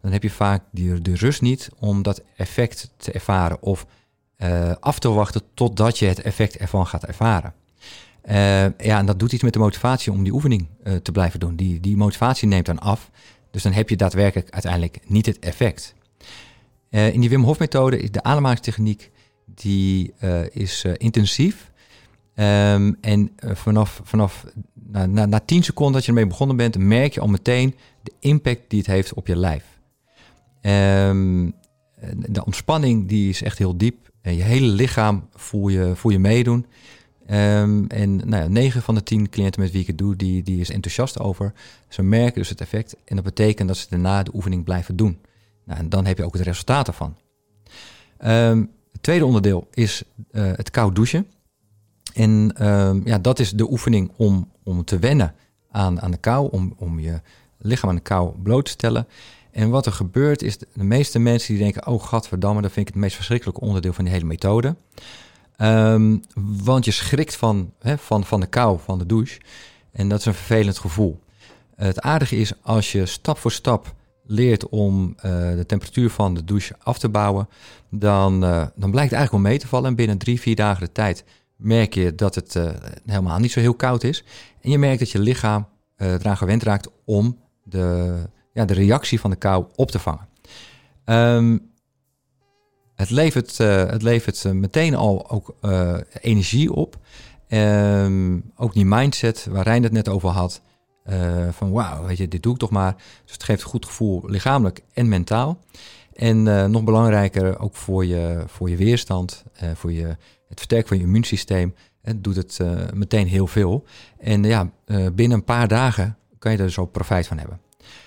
dan 0.00 0.12
heb 0.12 0.22
je 0.22 0.30
vaak 0.30 0.62
die, 0.70 1.02
de 1.02 1.16
rust 1.16 1.42
niet 1.42 1.68
om 1.78 2.02
dat 2.02 2.22
effect 2.36 2.90
te 2.96 3.12
ervaren 3.12 3.62
of 3.62 3.86
uh, 4.38 4.72
af 4.80 4.98
te 4.98 5.08
wachten 5.08 5.42
totdat 5.54 5.98
je 5.98 6.06
het 6.06 6.20
effect 6.20 6.56
ervan 6.56 6.86
gaat 6.86 7.04
ervaren. 7.04 7.54
Uh, 8.28 8.34
ja, 8.62 8.98
en 8.98 9.06
dat 9.06 9.18
doet 9.18 9.32
iets 9.32 9.42
met 9.42 9.52
de 9.52 9.58
motivatie 9.58 10.12
om 10.12 10.22
die 10.22 10.32
oefening 10.32 10.66
uh, 10.84 10.94
te 10.96 11.12
blijven 11.12 11.40
doen. 11.40 11.56
Die, 11.56 11.80
die 11.80 11.96
motivatie 11.96 12.48
neemt 12.48 12.66
dan 12.66 12.78
af, 12.78 13.10
dus 13.50 13.62
dan 13.62 13.72
heb 13.72 13.88
je 13.88 13.96
daadwerkelijk 13.96 14.50
uiteindelijk 14.50 14.98
niet 15.06 15.26
het 15.26 15.38
effect. 15.38 15.94
In 16.90 17.20
die 17.20 17.30
Wim 17.30 17.42
Hof 17.42 17.58
methode 17.58 17.98
is 17.98 18.10
de 18.10 18.22
ademhalingstechniek 18.22 19.10
die 19.44 20.12
is 20.52 20.84
intensief. 20.96 21.72
Um, 22.34 22.96
en 23.00 23.30
vanaf, 23.40 24.00
vanaf 24.04 24.44
na, 24.74 25.06
na, 25.06 25.26
na 25.26 25.38
10 25.38 25.62
seconden 25.62 25.94
dat 25.94 26.04
je 26.04 26.08
ermee 26.08 26.26
begonnen 26.26 26.56
bent, 26.56 26.78
merk 26.78 27.14
je 27.14 27.20
al 27.20 27.28
meteen 27.28 27.74
de 28.02 28.12
impact 28.20 28.60
die 28.68 28.78
het 28.78 28.88
heeft 28.88 29.14
op 29.14 29.26
je 29.26 29.36
lijf. 29.36 29.64
Um, 30.62 31.54
de 32.16 32.44
ontspanning 32.44 33.08
die 33.08 33.28
is 33.28 33.42
echt 33.42 33.58
heel 33.58 33.76
diep. 33.76 34.10
En 34.20 34.36
je 34.36 34.42
hele 34.42 34.66
lichaam 34.66 35.28
voel 35.34 35.68
je, 35.68 35.92
voel 35.94 36.12
je 36.12 36.18
meedoen. 36.18 36.66
Um, 37.30 37.86
en 37.86 38.16
nou 38.16 38.42
ja, 38.42 38.48
9 38.48 38.82
van 38.82 38.94
de 38.94 39.02
10 39.02 39.28
cliënten 39.28 39.60
met 39.60 39.70
wie 39.70 39.80
ik 39.80 39.86
het 39.86 39.98
doe, 39.98 40.16
die, 40.16 40.42
die 40.42 40.60
is 40.60 40.70
enthousiast 40.70 41.18
over. 41.18 41.52
Ze 41.88 42.02
merken 42.02 42.40
dus 42.40 42.48
het 42.48 42.60
effect. 42.60 42.96
En 43.04 43.16
dat 43.16 43.24
betekent 43.24 43.68
dat 43.68 43.76
ze 43.76 43.86
daarna 43.90 44.22
de 44.22 44.34
oefening 44.34 44.64
blijven 44.64 44.96
doen. 44.96 45.18
Nou, 45.66 45.78
en 45.78 45.88
dan 45.88 46.06
heb 46.06 46.18
je 46.18 46.24
ook 46.24 46.32
het 46.32 46.42
resultaat 46.42 46.86
ervan. 46.86 47.16
Um, 48.24 48.70
het 48.92 49.02
tweede 49.02 49.26
onderdeel 49.26 49.68
is 49.70 50.02
uh, 50.30 50.52
het 50.54 50.70
koud 50.70 50.94
douchen. 50.94 51.26
En 52.14 52.52
ja, 53.04 53.18
dat 53.18 53.38
is 53.38 53.50
de 53.50 53.70
oefening 53.70 54.12
om, 54.16 54.50
om 54.62 54.84
te 54.84 54.98
wennen 54.98 55.34
aan, 55.70 56.00
aan 56.00 56.10
de 56.10 56.16
kou, 56.16 56.48
om, 56.50 56.74
om 56.76 56.98
je 56.98 57.20
lichaam 57.58 57.90
aan 57.90 57.96
de 57.96 58.02
kou 58.02 58.38
bloot 58.42 58.64
te 58.64 58.70
stellen. 58.70 59.06
En 59.50 59.70
wat 59.70 59.86
er 59.86 59.92
gebeurt 59.92 60.42
is, 60.42 60.58
de 60.58 60.84
meeste 60.84 61.18
mensen 61.18 61.54
die 61.54 61.62
denken, 61.62 61.86
oh 61.86 62.02
gadverdamme, 62.02 62.62
dat 62.62 62.72
vind 62.72 62.88
ik 62.88 62.94
het 62.94 63.02
meest 63.02 63.16
verschrikkelijke 63.16 63.60
onderdeel 63.60 63.92
van 63.92 64.04
die 64.04 64.12
hele 64.12 64.26
methode. 64.26 64.76
Um, 65.58 66.22
want 66.64 66.84
je 66.84 66.90
schrikt 66.90 67.36
van, 67.36 67.72
hè, 67.78 67.98
van, 67.98 68.24
van 68.24 68.40
de 68.40 68.46
kou, 68.46 68.78
van 68.84 68.98
de 68.98 69.06
douche. 69.06 69.40
En 69.92 70.08
dat 70.08 70.18
is 70.18 70.24
een 70.24 70.34
vervelend 70.34 70.78
gevoel. 70.78 71.20
Het 71.76 72.00
aardige 72.00 72.36
is, 72.36 72.52
als 72.62 72.92
je 72.92 73.06
stap 73.06 73.38
voor 73.38 73.52
stap 73.52 73.94
leert 74.26 74.68
om 74.68 75.14
uh, 75.16 75.22
de 75.56 75.64
temperatuur 75.66 76.10
van 76.10 76.34
de 76.34 76.44
douche 76.44 76.74
af 76.78 76.98
te 76.98 77.08
bouwen, 77.08 77.48
dan, 77.90 78.44
uh, 78.44 78.66
dan 78.74 78.90
blijkt 78.90 79.10
het 79.10 79.18
eigenlijk 79.18 79.30
wel 79.30 79.40
mee 79.40 79.58
te 79.58 79.66
vallen. 79.66 79.88
En 79.88 79.94
binnen 79.94 80.18
drie, 80.18 80.40
vier 80.40 80.56
dagen 80.56 80.84
de 80.84 80.92
tijd 80.92 81.24
merk 81.56 81.94
je 81.94 82.14
dat 82.14 82.34
het 82.34 82.54
uh, 82.54 82.70
helemaal 83.06 83.38
niet 83.38 83.52
zo 83.52 83.60
heel 83.60 83.74
koud 83.74 84.04
is. 84.04 84.24
En 84.60 84.70
je 84.70 84.78
merkt 84.78 84.98
dat 84.98 85.10
je 85.10 85.18
lichaam 85.18 85.66
eraan 85.96 86.36
gewend 86.36 86.62
raakt 86.62 86.88
om 87.04 87.38
de, 87.62 88.14
ja, 88.52 88.64
de 88.64 88.74
reactie 88.74 89.20
van 89.20 89.30
de 89.30 89.36
kou 89.36 89.64
op 89.74 89.90
te 89.90 89.98
vangen. 89.98 90.28
Um, 91.04 91.70
het 92.94 93.10
levert, 93.10 93.58
het 93.58 94.02
levert 94.02 94.52
meteen 94.52 94.94
al 94.94 95.30
ook 95.30 95.54
energie 96.20 96.72
op. 96.72 96.98
Um, 97.48 98.52
ook 98.56 98.72
die 98.72 98.86
mindset 98.86 99.46
waar 99.50 99.62
Rijn 99.62 99.82
het 99.82 99.92
net 99.92 100.08
over 100.08 100.28
had. 100.28 100.62
Uh, 101.10 101.48
van 101.50 101.70
wauw, 101.70 102.06
weet 102.06 102.16
je, 102.16 102.28
dit 102.28 102.42
doe 102.42 102.52
ik 102.52 102.58
toch 102.58 102.70
maar. 102.70 102.94
Dus 103.24 103.32
het 103.32 103.42
geeft 103.42 103.62
een 103.62 103.68
goed 103.68 103.86
gevoel 103.86 104.22
lichamelijk 104.26 104.82
en 104.92 105.08
mentaal. 105.08 105.58
En 106.12 106.42
nog 106.70 106.84
belangrijker, 106.84 107.58
ook 107.58 107.76
voor 107.76 108.04
je, 108.04 108.44
voor 108.46 108.70
je 108.70 108.76
weerstand, 108.76 109.44
voor 109.74 109.92
je, 109.92 110.06
het 110.48 110.56
versterken 110.56 110.88
van 110.88 110.96
je 110.96 111.02
immuunsysteem. 111.02 111.74
Het 112.02 112.24
doet 112.24 112.36
het 112.36 112.60
meteen 112.94 113.26
heel 113.26 113.46
veel. 113.46 113.84
En 114.18 114.44
ja, 114.44 114.70
binnen 115.12 115.38
een 115.38 115.44
paar 115.44 115.68
dagen 115.68 116.16
kan 116.38 116.52
je 116.52 116.58
er 116.58 116.70
zo 116.70 116.86
profijt 116.86 117.26
van 117.26 117.38
hebben. 117.38 117.60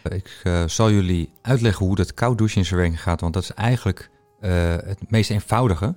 Ik 0.03 0.41
zal 0.65 0.91
jullie 0.91 1.31
uitleggen 1.41 1.85
hoe 1.85 1.95
dat 1.95 2.13
koud 2.13 2.37
douchen 2.37 2.57
in 2.57 2.65
zijn 2.65 2.79
werking 2.79 3.01
gaat, 3.01 3.21
want 3.21 3.33
dat 3.33 3.43
is 3.43 3.53
eigenlijk 3.53 4.09
het 4.39 5.09
meest 5.11 5.29
eenvoudige 5.29 5.95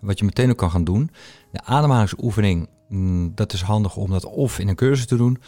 wat 0.00 0.18
je 0.18 0.24
meteen 0.24 0.50
ook 0.50 0.56
kan 0.56 0.70
gaan 0.70 0.84
doen. 0.84 1.10
De 1.52 1.64
ademhalingsoefening, 1.64 2.68
mm, 2.88 3.32
dat 3.34 3.52
is 3.52 3.62
handig 3.62 3.96
om 3.96 4.10
dat 4.10 4.24
of 4.24 4.58
in 4.58 4.68
een 4.68 4.74
cursus 4.74 5.06
te 5.06 5.16
doen, 5.16 5.42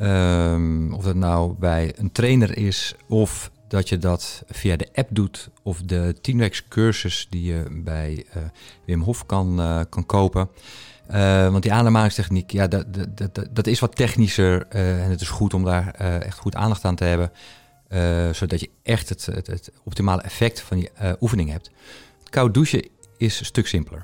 um, 0.00 0.92
of 0.92 1.04
dat 1.04 1.14
nou 1.14 1.54
bij 1.58 1.92
een 1.96 2.12
trainer 2.12 2.56
is, 2.56 2.94
of 3.08 3.50
dat 3.68 3.88
je 3.88 3.98
dat 3.98 4.42
via 4.48 4.76
de 4.76 4.88
app 4.94 5.08
doet, 5.12 5.50
of 5.62 5.82
de 5.82 6.14
Teamweeks 6.20 6.68
cursus 6.68 7.26
die 7.30 7.42
je 7.42 7.80
bij 7.84 8.24
uh, 8.36 8.42
Wim 8.84 9.00
Hof 9.00 9.26
kan, 9.26 9.60
kan 9.88 10.06
kopen. 10.06 10.48
Uh, 11.10 11.50
want 11.50 11.62
die 11.62 11.72
ademhalingstechniek, 11.72 12.50
ja, 12.50 12.66
dat, 12.66 12.86
dat, 13.14 13.48
dat, 13.50 13.66
is 13.66 13.80
wat 13.80 13.96
technischer. 13.96 14.66
En 14.68 15.10
het 15.10 15.20
is 15.20 15.28
goed 15.28 15.54
om 15.54 15.64
daar 15.64 15.94
echt 16.20 16.38
goed 16.38 16.54
aandacht 16.54 16.84
aan 16.84 16.96
te 16.96 17.04
hebben. 17.04 17.30
zodat 18.34 18.60
je 18.60 18.70
echt 18.82 19.08
het, 19.08 19.26
het, 19.26 19.46
het, 19.46 19.72
optimale 19.84 20.22
effect 20.22 20.60
van 20.60 20.76
die 20.76 20.90
oefening 21.20 21.50
hebt. 21.50 21.70
Koud 22.30 22.54
douchen 22.54 22.88
is 23.16 23.40
een 23.40 23.46
stuk 23.46 23.66
simpeler. 23.66 24.02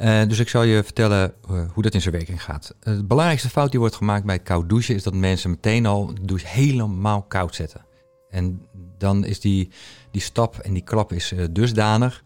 Uh, 0.00 0.22
dus 0.28 0.38
ik 0.38 0.48
zal 0.48 0.62
je 0.62 0.82
vertellen 0.82 1.34
uh, 1.50 1.62
hoe 1.72 1.82
dat 1.82 1.94
in 1.94 2.00
zijn 2.00 2.14
werking 2.14 2.42
gaat. 2.42 2.74
Uh, 2.82 2.96
de 2.96 3.04
belangrijkste 3.04 3.48
fout 3.48 3.70
die 3.70 3.80
wordt 3.80 3.94
gemaakt 3.94 4.24
bij 4.24 4.34
het 4.34 4.44
koud 4.44 4.68
douchen 4.68 4.94
is 4.94 5.02
dat 5.02 5.14
mensen 5.14 5.50
meteen 5.50 5.86
al 5.86 6.06
de 6.06 6.24
douche 6.24 6.46
helemaal 6.46 7.22
koud 7.22 7.54
zetten. 7.54 7.84
En 8.30 8.66
dan 8.98 9.24
is 9.24 9.40
die, 9.40 9.70
die 10.10 10.22
stap 10.22 10.58
en 10.58 10.72
die 10.72 10.82
klap 10.82 11.12
is 11.12 11.32
dusdanig 11.50 12.22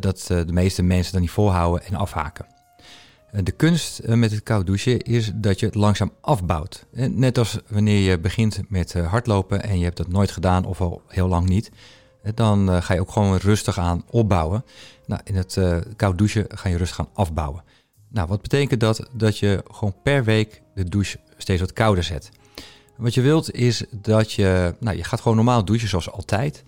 dat 0.00 0.24
de 0.26 0.52
meeste 0.52 0.82
mensen 0.82 1.12
dan 1.12 1.20
niet 1.20 1.30
volhouden 1.30 1.86
en 1.86 1.94
afhaken. 1.94 2.46
De 3.42 3.52
kunst 3.52 4.06
met 4.06 4.30
het 4.30 4.42
koud 4.42 4.66
douchen 4.66 5.00
is 5.00 5.32
dat 5.34 5.60
je 5.60 5.66
het 5.66 5.74
langzaam 5.74 6.12
afbouwt. 6.20 6.86
Net 6.92 7.38
als 7.38 7.58
wanneer 7.68 8.10
je 8.10 8.18
begint 8.18 8.60
met 8.68 8.92
hardlopen 8.92 9.62
en 9.62 9.78
je 9.78 9.84
hebt 9.84 9.96
dat 9.96 10.08
nooit 10.08 10.30
gedaan 10.30 10.64
of 10.64 10.80
al 10.80 11.02
heel 11.08 11.28
lang 11.28 11.48
niet 11.48 11.70
dan 12.34 12.70
uh, 12.70 12.82
ga 12.82 12.94
je 12.94 13.00
ook 13.00 13.10
gewoon 13.10 13.36
rustig 13.36 13.78
aan 13.78 14.04
opbouwen. 14.10 14.64
Nou, 15.06 15.20
in 15.24 15.36
het 15.36 15.56
uh, 15.56 15.76
koud 15.96 16.18
douchen 16.18 16.46
ga 16.48 16.68
je 16.68 16.76
rustig 16.76 17.00
aan 17.00 17.08
afbouwen. 17.12 17.62
Nou, 18.08 18.28
wat 18.28 18.42
betekent 18.42 18.80
dat? 18.80 19.08
Dat 19.12 19.38
je 19.38 19.62
gewoon 19.70 19.94
per 20.02 20.24
week 20.24 20.62
de 20.74 20.84
douche 20.84 21.18
steeds 21.36 21.60
wat 21.60 21.72
kouder 21.72 22.04
zet. 22.04 22.30
Wat 22.96 23.14
je 23.14 23.20
wilt 23.20 23.52
is 23.52 23.84
dat 23.90 24.32
je, 24.32 24.74
nou, 24.80 24.96
je 24.96 25.04
gaat 25.04 25.20
gewoon 25.20 25.36
normaal 25.36 25.64
douchen 25.64 25.88
zoals 25.88 26.10
altijd. 26.10 26.64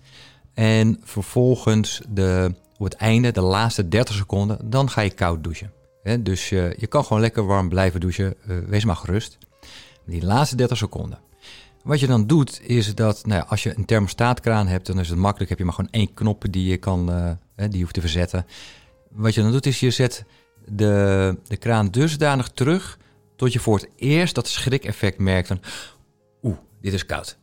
En 0.53 0.99
vervolgens 1.03 2.01
de, 2.09 2.53
op 2.77 2.83
het 2.83 2.93
einde, 2.93 3.31
de 3.31 3.41
laatste 3.41 3.87
30 3.87 4.15
seconden, 4.15 4.69
dan 4.69 4.89
ga 4.89 5.01
je 5.01 5.09
koud 5.09 5.43
douchen. 5.43 5.71
He, 6.03 6.21
dus 6.21 6.51
uh, 6.51 6.73
je 6.73 6.87
kan 6.87 7.03
gewoon 7.03 7.21
lekker 7.21 7.45
warm 7.45 7.69
blijven 7.69 7.99
douchen, 7.99 8.33
wees 8.67 8.85
maar 8.85 8.95
gerust. 8.95 9.37
Die 10.05 10.25
laatste 10.25 10.55
30 10.55 10.77
seconden. 10.77 11.19
Wat 11.89 11.99
je 11.99 12.07
dan 12.07 12.27
doet, 12.27 12.61
is 12.63 12.95
dat 12.95 13.25
nou 13.25 13.39
ja, 13.39 13.45
als 13.47 13.63
je 13.63 13.77
een 13.77 13.85
thermostaatkraan 13.85 14.67
hebt, 14.67 14.85
dan 14.85 14.99
is 14.99 15.09
het 15.09 15.17
makkelijk. 15.17 15.49
Heb 15.49 15.59
je 15.59 15.65
maar 15.65 15.73
gewoon 15.73 15.91
één 15.91 16.13
knop 16.13 16.45
die 16.49 16.69
je 16.69 16.77
kan, 16.77 17.09
uh, 17.11 17.69
die 17.69 17.81
hoeft 17.81 17.93
te 17.93 18.01
verzetten. 18.01 18.45
Wat 19.11 19.33
je 19.33 19.41
dan 19.41 19.51
doet, 19.51 19.65
is 19.65 19.79
je 19.79 19.91
zet 19.91 20.25
de, 20.65 21.37
de 21.47 21.57
kraan 21.57 21.89
dusdanig 21.89 22.49
terug 22.49 22.99
tot 23.35 23.53
je 23.53 23.59
voor 23.59 23.75
het 23.75 23.89
eerst 23.95 24.35
dat 24.35 24.47
schrik-effect 24.47 25.17
merkt 25.17 25.47
van, 25.47 25.59
oeh, 26.43 26.57
dit 26.81 26.93
is 26.93 27.05
koud. 27.05 27.37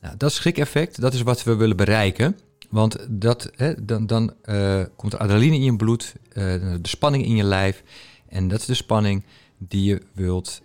Nou, 0.00 0.16
dat 0.16 0.32
schrik-effect, 0.32 1.00
dat 1.00 1.14
is 1.14 1.22
wat 1.22 1.42
we 1.42 1.54
willen 1.54 1.76
bereiken. 1.76 2.38
Want 2.70 3.06
dat, 3.08 3.50
hè, 3.56 3.84
dan, 3.84 4.06
dan 4.06 4.34
uh, 4.44 4.82
komt 4.96 5.12
er 5.12 5.18
adrenaline 5.18 5.54
in 5.54 5.62
je 5.62 5.76
bloed, 5.76 6.14
uh, 6.28 6.34
de 6.34 6.88
spanning 6.88 7.24
in 7.24 7.36
je 7.36 7.44
lijf. 7.44 7.82
En 8.28 8.48
dat 8.48 8.60
is 8.60 8.66
de 8.66 8.74
spanning 8.74 9.24
die 9.58 9.84
je 9.84 10.02
wilt 10.12 10.62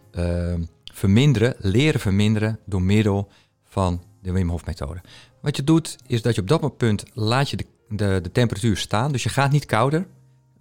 verminderen, 0.97 1.55
leren 1.57 1.99
verminderen 1.99 2.59
door 2.65 2.81
middel 2.81 3.29
van 3.63 4.03
de 4.21 4.31
Wim 4.31 4.49
Hof 4.49 4.65
methode. 4.65 5.01
Wat 5.41 5.55
je 5.55 5.63
doet 5.63 5.95
is 6.07 6.21
dat 6.21 6.35
je 6.35 6.41
op 6.41 6.47
dat 6.47 6.77
punt 6.77 7.03
laat 7.13 7.49
je 7.49 7.57
de, 7.57 7.65
de, 7.89 8.19
de 8.21 8.31
temperatuur 8.31 8.77
staan. 8.77 9.11
Dus 9.11 9.23
je 9.23 9.29
gaat 9.29 9.51
niet 9.51 9.65
kouder. 9.65 10.07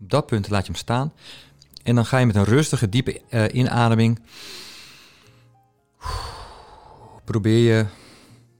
Op 0.00 0.10
dat 0.10 0.26
punt 0.26 0.48
laat 0.48 0.66
je 0.66 0.72
hem 0.72 0.80
staan. 0.80 1.12
En 1.82 1.94
dan 1.94 2.06
ga 2.06 2.18
je 2.18 2.26
met 2.26 2.36
een 2.36 2.44
rustige, 2.44 2.88
diepe 2.88 3.20
uh, 3.30 3.44
inademing. 3.52 4.20
Probeer 7.24 7.76
je 7.76 7.86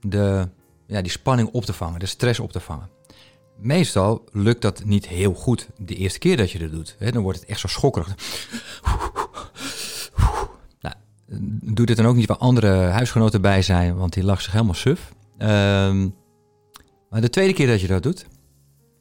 de, 0.01 0.49
ja, 0.87 1.01
die 1.01 1.11
spanning 1.11 1.49
op 1.51 1.65
te 1.65 1.73
vangen, 1.73 1.99
de 1.99 2.05
stress 2.05 2.39
op 2.39 2.51
te 2.51 2.59
vangen. 2.59 2.89
Meestal 3.57 4.23
lukt 4.31 4.61
dat 4.61 4.83
niet 4.83 5.07
heel 5.07 5.33
goed 5.33 5.67
de 5.77 5.95
eerste 5.95 6.19
keer 6.19 6.37
dat 6.37 6.51
je 6.51 6.59
dat 6.59 6.71
doet. 6.71 6.95
Dan 6.99 7.21
wordt 7.21 7.39
het 7.39 7.49
echt 7.49 7.59
zo 7.59 7.67
schokkerig 7.67 8.15
doe 11.61 11.85
dit 11.85 11.97
dan 11.97 12.05
ook 12.05 12.15
niet 12.15 12.27
waar 12.27 12.37
andere 12.37 12.73
huisgenoten 12.73 13.41
bij 13.41 13.61
zijn, 13.61 13.95
want 13.95 14.13
die 14.13 14.23
lag 14.23 14.41
zich 14.41 14.51
helemaal 14.51 14.73
suf. 14.73 15.13
Um, 15.39 16.15
maar 17.09 17.21
de 17.21 17.29
tweede 17.29 17.53
keer 17.53 17.67
dat 17.67 17.81
je 17.81 17.87
dat 17.87 18.03
doet, 18.03 18.25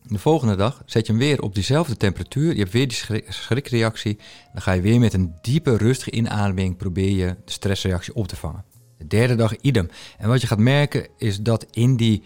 de 0.09 0.19
volgende 0.19 0.57
dag 0.57 0.83
zet 0.87 1.07
je 1.07 1.13
hem 1.13 1.21
weer 1.21 1.43
op 1.43 1.55
diezelfde 1.55 1.97
temperatuur. 1.97 2.53
Je 2.53 2.59
hebt 2.59 2.73
weer 2.73 2.89
die 2.89 3.23
schrikreactie. 3.29 4.19
Dan 4.53 4.63
ga 4.63 4.73
je 4.73 4.81
weer 4.81 5.01
met 5.01 5.13
een 5.13 5.35
diepe, 5.41 5.77
rustige 5.77 6.11
inademing 6.11 6.77
probeer 6.77 7.11
je 7.11 7.37
de 7.45 7.53
stressreactie 7.53 8.15
op 8.15 8.29
te 8.29 8.37
vangen. 8.37 8.65
De 8.99 9.07
derde 9.07 9.35
dag 9.35 9.57
idem. 9.57 9.89
En 10.19 10.29
wat 10.29 10.41
je 10.41 10.47
gaat 10.47 10.59
merken 10.59 11.09
is 11.17 11.41
dat 11.41 11.67
in 11.71 11.97
die 11.97 12.23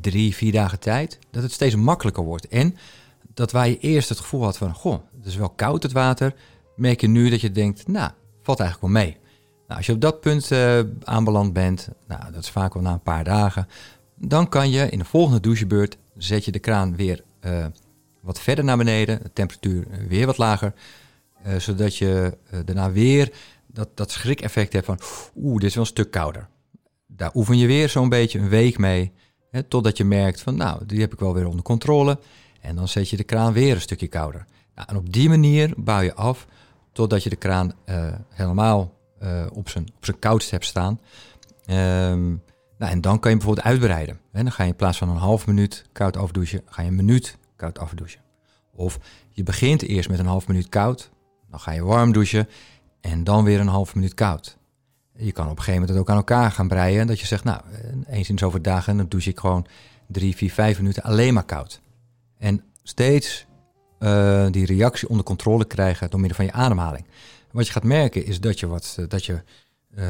drie, 0.00 0.34
vier 0.34 0.52
dagen 0.52 0.80
tijd, 0.80 1.18
dat 1.30 1.42
het 1.42 1.52
steeds 1.52 1.74
makkelijker 1.74 2.24
wordt. 2.24 2.48
En 2.48 2.76
dat 3.34 3.52
waar 3.52 3.68
je 3.68 3.78
eerst 3.78 4.08
het 4.08 4.18
gevoel 4.18 4.42
had 4.42 4.56
van, 4.56 4.74
goh, 4.74 4.98
het 5.16 5.26
is 5.26 5.36
wel 5.36 5.50
koud 5.50 5.82
het 5.82 5.92
water, 5.92 6.34
merk 6.76 7.00
je 7.00 7.08
nu 7.08 7.30
dat 7.30 7.40
je 7.40 7.50
denkt, 7.50 7.88
nou, 7.88 8.10
valt 8.48 8.60
eigenlijk 8.60 8.92
wel 8.92 9.02
mee. 9.02 9.16
Nou, 9.66 9.78
als 9.78 9.86
je 9.86 9.92
op 9.92 10.00
dat 10.00 10.20
punt 10.20 10.50
uh, 10.50 10.80
aanbeland 11.04 11.52
bent, 11.52 11.88
nou, 12.06 12.32
dat 12.32 12.42
is 12.42 12.50
vaak 12.50 12.74
wel 12.74 12.82
na 12.82 12.92
een 12.92 13.02
paar 13.02 13.24
dagen, 13.24 13.68
dan 14.14 14.48
kan 14.48 14.70
je 14.70 14.88
in 14.88 14.98
de 14.98 15.04
volgende 15.04 15.40
douchebeurt 15.40 15.98
zet 16.16 16.44
je 16.44 16.52
de 16.52 16.58
kraan 16.58 16.96
weer 16.96 17.24
uh, 17.46 17.66
wat 18.20 18.40
verder 18.40 18.64
naar 18.64 18.76
beneden, 18.76 19.22
de 19.22 19.32
temperatuur 19.32 19.86
weer 20.08 20.26
wat 20.26 20.38
lager, 20.38 20.72
zodat 21.58 21.96
je 21.96 22.38
daarna 22.64 22.92
weer 22.92 23.32
dat, 23.66 23.88
dat 23.94 24.10
schrik-effect 24.10 24.72
hebt 24.72 24.86
van, 24.86 25.00
oeh, 25.36 25.60
dit 25.60 25.68
is 25.68 25.74
wel 25.74 25.84
een 25.84 25.90
stuk 25.90 26.10
kouder. 26.10 26.48
Daar 27.06 27.30
oefen 27.34 27.58
je 27.58 27.66
weer 27.66 27.88
zo'n 27.88 28.08
beetje 28.08 28.38
een 28.38 28.48
week 28.48 28.78
mee, 28.78 29.12
hè, 29.50 29.62
totdat 29.62 29.96
je 29.96 30.04
merkt 30.04 30.40
van, 30.40 30.56
nou, 30.56 30.86
die 30.86 31.00
heb 31.00 31.12
ik 31.12 31.18
wel 31.18 31.34
weer 31.34 31.46
onder 31.46 31.62
controle. 31.62 32.18
En 32.60 32.76
dan 32.76 32.88
zet 32.88 33.08
je 33.08 33.16
de 33.16 33.24
kraan 33.24 33.52
weer 33.52 33.74
een 33.74 33.80
stukje 33.80 34.08
kouder. 34.08 34.46
Nou, 34.74 34.88
en 34.88 34.96
op 34.96 35.12
die 35.12 35.28
manier 35.28 35.72
bouw 35.76 36.00
je 36.00 36.14
af 36.14 36.46
totdat 36.98 37.22
je 37.22 37.30
de 37.30 37.36
kraan 37.36 37.72
uh, 37.86 38.12
helemaal 38.28 38.94
uh, 39.22 39.46
op, 39.52 39.68
zijn, 39.68 39.86
op 39.96 40.04
zijn 40.04 40.18
koudst 40.18 40.50
hebt 40.50 40.64
staan. 40.64 41.00
Um, 41.70 42.42
nou, 42.78 42.92
en 42.92 43.00
dan 43.00 43.18
kan 43.18 43.30
je 43.30 43.36
bijvoorbeeld 43.36 43.66
uitbreiden. 43.66 44.20
En 44.32 44.42
dan 44.42 44.52
ga 44.52 44.62
je 44.62 44.68
in 44.68 44.76
plaats 44.76 44.98
van 44.98 45.08
een 45.08 45.16
half 45.16 45.46
minuut 45.46 45.84
koud 45.92 46.16
afdouchen, 46.16 46.62
ga 46.66 46.82
je 46.82 46.88
een 46.88 46.94
minuut 46.94 47.36
koud 47.56 47.78
afdouchen. 47.78 48.20
Of 48.72 48.98
je 49.30 49.42
begint 49.42 49.82
eerst 49.82 50.08
met 50.08 50.18
een 50.18 50.26
half 50.26 50.48
minuut 50.48 50.68
koud, 50.68 51.10
dan 51.50 51.60
ga 51.60 51.72
je 51.72 51.84
warm 51.84 52.12
douchen 52.12 52.48
en 53.00 53.24
dan 53.24 53.44
weer 53.44 53.60
een 53.60 53.68
half 53.68 53.94
minuut 53.94 54.14
koud. 54.14 54.58
Je 55.12 55.32
kan 55.32 55.44
op 55.44 55.50
een 55.50 55.58
gegeven 55.58 55.80
moment 55.80 55.98
ook 55.98 56.10
aan 56.10 56.16
elkaar 56.16 56.50
gaan 56.50 56.68
breien. 56.68 57.06
Dat 57.06 57.20
je 57.20 57.26
zegt, 57.26 57.44
nou, 57.44 57.60
eh, 57.72 58.16
eens 58.16 58.28
in 58.28 58.38
zoveel 58.38 58.62
dagen, 58.62 58.96
dan 58.96 59.08
douche 59.08 59.30
ik 59.30 59.38
gewoon 59.38 59.66
drie, 60.06 60.36
vier, 60.36 60.52
vijf 60.52 60.78
minuten 60.78 61.02
alleen 61.02 61.34
maar 61.34 61.44
koud. 61.44 61.80
En 62.38 62.64
steeds 62.82 63.46
uh, 63.98 64.46
die 64.50 64.66
reactie 64.66 65.08
onder 65.08 65.24
controle 65.24 65.64
krijgen 65.64 66.10
door 66.10 66.20
middel 66.20 66.36
van 66.36 66.46
je 66.46 66.52
ademhaling. 66.52 67.04
Wat 67.50 67.66
je 67.66 67.72
gaat 67.72 67.84
merken 67.84 68.26
is 68.26 68.40
dat 68.40 68.60
je, 68.60 68.66
wat, 68.66 68.96
eh, 68.98 69.04
dat 69.08 69.24
je 69.24 69.42
uh, 69.98 70.04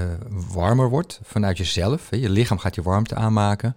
warmer 0.52 0.88
wordt 0.88 1.20
vanuit 1.22 1.58
jezelf. 1.58 2.10
Hè. 2.10 2.16
Je 2.16 2.30
lichaam 2.30 2.58
gaat 2.58 2.74
je 2.74 2.82
warmte 2.82 3.14
aanmaken. 3.14 3.76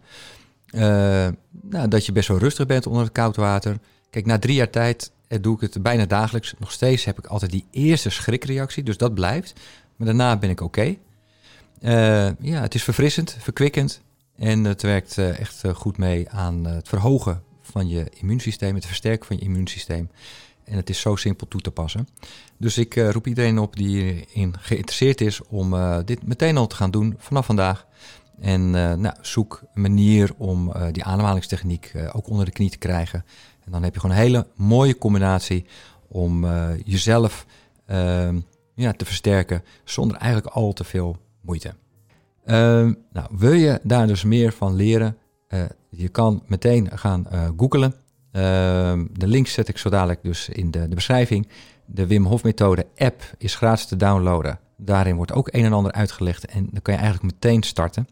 Nou, 0.71 1.88
dat 1.88 2.06
je 2.06 2.12
best 2.12 2.28
wel 2.28 2.38
rustig 2.38 2.65
bent 2.65 2.88
onder 2.88 3.04
het 3.04 3.12
koud 3.12 3.36
water. 3.36 3.78
Kijk, 4.10 4.26
na 4.26 4.39
drie 4.39 4.56
jaar 4.56 4.69
tijd 4.69 5.12
doe 5.41 5.56
ik 5.56 5.62
het 5.62 5.84
bijna 5.84 6.06
dagelijks. 6.06 6.54
Nog 6.58 6.71
steeds 6.71 7.06
heb 7.06 7.17
ik 7.17 7.26
altijd 7.26 7.52
die 7.52 7.65
eerste 7.71 8.10
schrikreactie, 8.10 8.84
dus 8.84 8.97
dat 8.97 9.13
blijft. 9.13 9.54
Maar 9.95 10.08
daarna 10.08 10.38
ben 10.38 10.50
ik 10.50 10.62
oké. 10.62 10.95
Ja, 12.39 12.62
het 12.62 12.76
is 12.76 12.84
verfrissend, 12.84 13.38
verkwikkend. 13.39 14.02
En 14.38 14.63
het 14.63 14.82
werkt 14.82 15.17
echt 15.17 15.63
goed 15.74 15.97
mee 15.97 16.30
aan 16.30 16.65
het 16.65 16.88
verhogen 16.88 17.43
van 17.71 17.88
je 17.88 18.12
immuunsysteem, 18.19 18.75
het 18.75 18.86
versterken 18.86 19.27
van 19.27 19.36
je 19.36 19.43
immuunsysteem. 19.43 20.10
En 20.63 20.75
het 20.75 20.89
is 20.89 20.99
zo 20.99 21.15
simpel 21.15 21.47
toe 21.47 21.62
te 21.62 21.71
passen. 21.71 22.07
Dus 22.57 22.77
ik 22.77 22.95
uh, 22.95 23.10
roep 23.10 23.27
iedereen 23.27 23.60
op 23.60 23.75
die 23.75 24.25
erin 24.34 24.55
geïnteresseerd 24.60 25.21
is 25.21 25.41
om 25.43 25.73
uh, 25.73 25.97
dit 26.05 26.27
meteen 26.27 26.57
al 26.57 26.67
te 26.67 26.75
gaan 26.75 26.91
doen 26.91 27.15
vanaf 27.17 27.45
vandaag. 27.45 27.88
En 28.39 28.62
uh, 28.62 28.93
nou, 28.93 29.15
zoek 29.21 29.62
een 29.73 29.81
manier 29.81 30.31
om 30.38 30.73
die 30.91 31.03
ademhalingstechniek 31.03 31.93
ook 32.12 32.29
onder 32.29 32.45
de 32.45 32.51
knie 32.51 32.69
te 32.69 32.77
krijgen. 32.77 33.25
En 33.65 33.71
dan 33.71 33.84
heb 33.84 33.93
je 33.93 33.99
gewoon 33.99 34.15
een 34.15 34.21
hele 34.21 34.47
mooie 34.55 34.97
combinatie 34.97 35.65
om 36.07 36.45
jezelf 36.84 37.45
ehm, 37.86 38.39
ja, 38.75 38.91
te 38.91 39.05
versterken 39.05 39.63
zonder 39.84 40.17
eigenlijk 40.17 40.55
al 40.55 40.73
te 40.73 40.84
veel 40.84 41.17
moeite. 41.41 41.73
Ehm, 42.45 42.93
nou, 43.12 43.27
wil 43.29 43.53
je 43.53 43.79
daar 43.84 44.07
dus 44.07 44.23
meer 44.23 44.51
van 44.51 44.75
leren? 44.75 45.17
Je 45.93 46.10
kan 46.10 46.43
meteen 46.45 46.97
gaan 46.97 47.27
uh, 47.34 47.49
googlen. 47.58 47.93
Uh, 47.93 48.41
de 49.12 49.27
links 49.27 49.54
zet 49.54 49.67
ik 49.67 49.77
zo 49.77 49.89
dadelijk 49.89 50.23
dus 50.23 50.49
in 50.49 50.71
de, 50.71 50.88
de 50.88 50.95
beschrijving. 50.95 51.47
De 51.86 52.08
Wim 52.08 52.25
Hof 52.25 52.43
methode 52.43 52.88
app 52.97 53.21
is 53.38 53.56
gratis 53.56 53.86
te 53.86 53.95
downloaden. 53.95 54.60
Daarin 54.77 55.15
wordt 55.15 55.32
ook 55.32 55.47
een 55.51 55.65
en 55.65 55.73
ander 55.73 55.91
uitgelegd 55.91 56.45
en 56.45 56.67
dan 56.71 56.82
kan 56.82 56.93
je 56.93 56.99
eigenlijk 56.99 57.34
meteen 57.34 57.63
starten. 57.63 58.08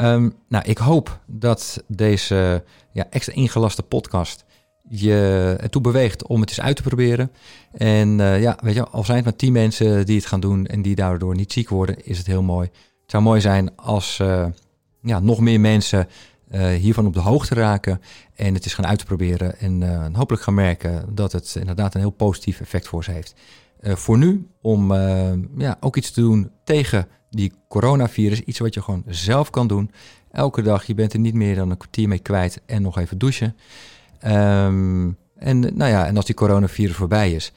Um, 0.00 0.34
nou, 0.48 0.64
ik 0.64 0.78
hoop 0.78 1.20
dat 1.26 1.84
deze 1.86 2.64
ja, 2.92 3.06
extra 3.10 3.34
ingelaste 3.34 3.82
podcast 3.82 4.44
je 4.88 5.56
ertoe 5.60 5.82
beweegt 5.82 6.26
om 6.26 6.40
het 6.40 6.48
eens 6.48 6.60
uit 6.60 6.76
te 6.76 6.82
proberen. 6.82 7.30
En 7.72 8.18
uh, 8.18 8.40
ja, 8.40 8.58
weet 8.62 8.74
je, 8.74 8.88
al 8.88 9.04
zijn 9.04 9.16
het 9.16 9.26
maar 9.26 9.36
tien 9.36 9.52
mensen 9.52 10.06
die 10.06 10.16
het 10.16 10.26
gaan 10.26 10.40
doen 10.40 10.66
en 10.66 10.82
die 10.82 10.94
daardoor 10.94 11.34
niet 11.34 11.52
ziek 11.52 11.68
worden, 11.68 12.04
is 12.04 12.18
het 12.18 12.26
heel 12.26 12.42
mooi. 12.42 12.68
Het 13.02 13.10
zou 13.10 13.22
mooi 13.22 13.40
zijn 13.40 13.76
als 13.76 14.18
uh, 14.22 14.46
ja, 15.02 15.20
nog 15.20 15.40
meer 15.40 15.60
mensen 15.60 16.08
uh, 16.50 16.66
hiervan 16.68 17.06
op 17.06 17.14
de 17.14 17.20
hoogte 17.20 17.54
raken 17.54 18.00
en 18.34 18.54
het 18.54 18.64
is 18.64 18.74
gaan 18.74 18.86
uitproberen 18.86 19.58
en 19.58 19.80
uh, 19.80 20.06
hopelijk 20.12 20.42
gaan 20.42 20.54
merken 20.54 21.14
dat 21.14 21.32
het 21.32 21.56
inderdaad 21.58 21.94
een 21.94 22.00
heel 22.00 22.10
positief 22.10 22.60
effect 22.60 22.88
voor 22.88 23.04
ze 23.04 23.10
heeft. 23.10 23.34
Uh, 23.80 23.94
voor 23.94 24.18
nu, 24.18 24.48
om 24.62 24.92
ja, 25.56 25.76
ook 25.80 25.96
iets 25.96 26.10
te 26.10 26.20
doen 26.20 26.50
tegen 26.64 27.08
die 27.30 27.52
coronavirus, 27.68 28.40
iets 28.40 28.58
wat 28.58 28.74
je 28.74 28.82
gewoon 28.82 29.02
zelf 29.06 29.50
kan 29.50 29.66
doen. 29.66 29.90
Elke 30.30 30.62
dag, 30.62 30.84
je 30.84 30.94
bent 30.94 31.12
er 31.12 31.18
niet 31.18 31.34
meer 31.34 31.54
dan 31.54 31.70
een 31.70 31.76
kwartier 31.76 32.08
mee 32.08 32.18
kwijt 32.18 32.60
en 32.66 32.82
nog 32.82 32.98
even 32.98 33.18
douchen. 33.18 33.56
Um, 34.26 35.16
En, 35.38 35.60
nou 35.60 35.90
ja, 35.90 36.06
en 36.06 36.16
als 36.16 36.24
die 36.24 36.34
coronavirus 36.34 36.96
voorbij 36.96 37.32
is, 37.32 37.52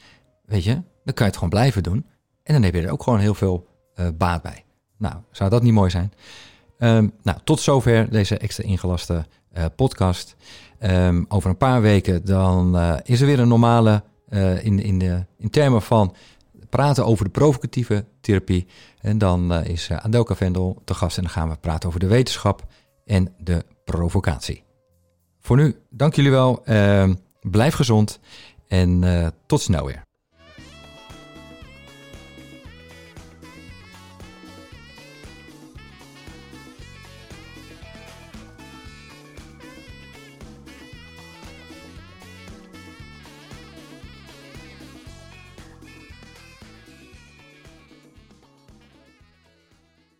weet 0.45 0.63
je, 0.63 0.73
dan 0.73 0.83
kan 1.13 1.15
je 1.15 1.23
het 1.23 1.33
gewoon 1.33 1.49
blijven 1.49 1.83
doen. 1.83 2.05
En 2.43 2.53
dan 2.53 2.63
heb 2.63 2.73
je 2.73 2.81
er 2.81 2.91
ook 2.91 3.03
gewoon 3.03 3.19
heel 3.19 3.33
veel 3.33 3.67
baat 4.17 4.41
bij. 4.41 4.65
Nou, 4.97 5.15
zou 5.31 5.49
dat 5.49 5.63
niet 5.63 5.73
mooi 5.73 5.89
zijn? 5.89 6.13
Ehm, 6.81 7.07
nou, 7.23 7.37
tot 7.43 7.59
zover 7.59 8.09
deze 8.09 8.37
extra 8.37 8.63
ingelaste 8.63 9.25
podcast. 9.75 10.35
Um, 10.79 11.25
over 11.29 11.49
een 11.49 11.57
paar 11.57 11.81
weken 11.81 12.25
dan 12.25 12.79
is 13.03 13.21
er 13.21 13.27
weer 13.27 13.39
een 13.39 13.47
normale 13.47 14.03
in, 14.61 14.79
in, 14.79 14.99
de, 14.99 15.25
in 15.37 15.49
termen 15.49 15.81
van 15.81 16.15
praten 16.69 17.05
over 17.05 17.25
de 17.25 17.31
provocatieve 17.31 18.05
therapie. 18.21 18.67
En 19.01 19.17
dan 19.17 19.53
is 19.53 19.91
Adelka 19.91 20.35
Vendel 20.35 20.81
te 20.85 20.93
gast 20.93 21.17
en 21.17 21.23
dan 21.23 21.31
gaan 21.31 21.49
we 21.49 21.55
praten 21.55 21.87
over 21.87 21.99
de 21.99 22.07
wetenschap 22.07 22.65
en 23.05 23.33
de 23.37 23.65
provocatie. 23.83 24.63
Voor 25.39 25.57
nu, 25.57 25.75
dank 25.89 26.15
jullie 26.15 26.31
wel. 26.31 26.61
Uh, 26.65 27.09
blijf 27.41 27.73
gezond 27.73 28.19
en 28.67 29.03
tot 29.45 29.61
snel 29.61 29.85
weer. 29.85 30.10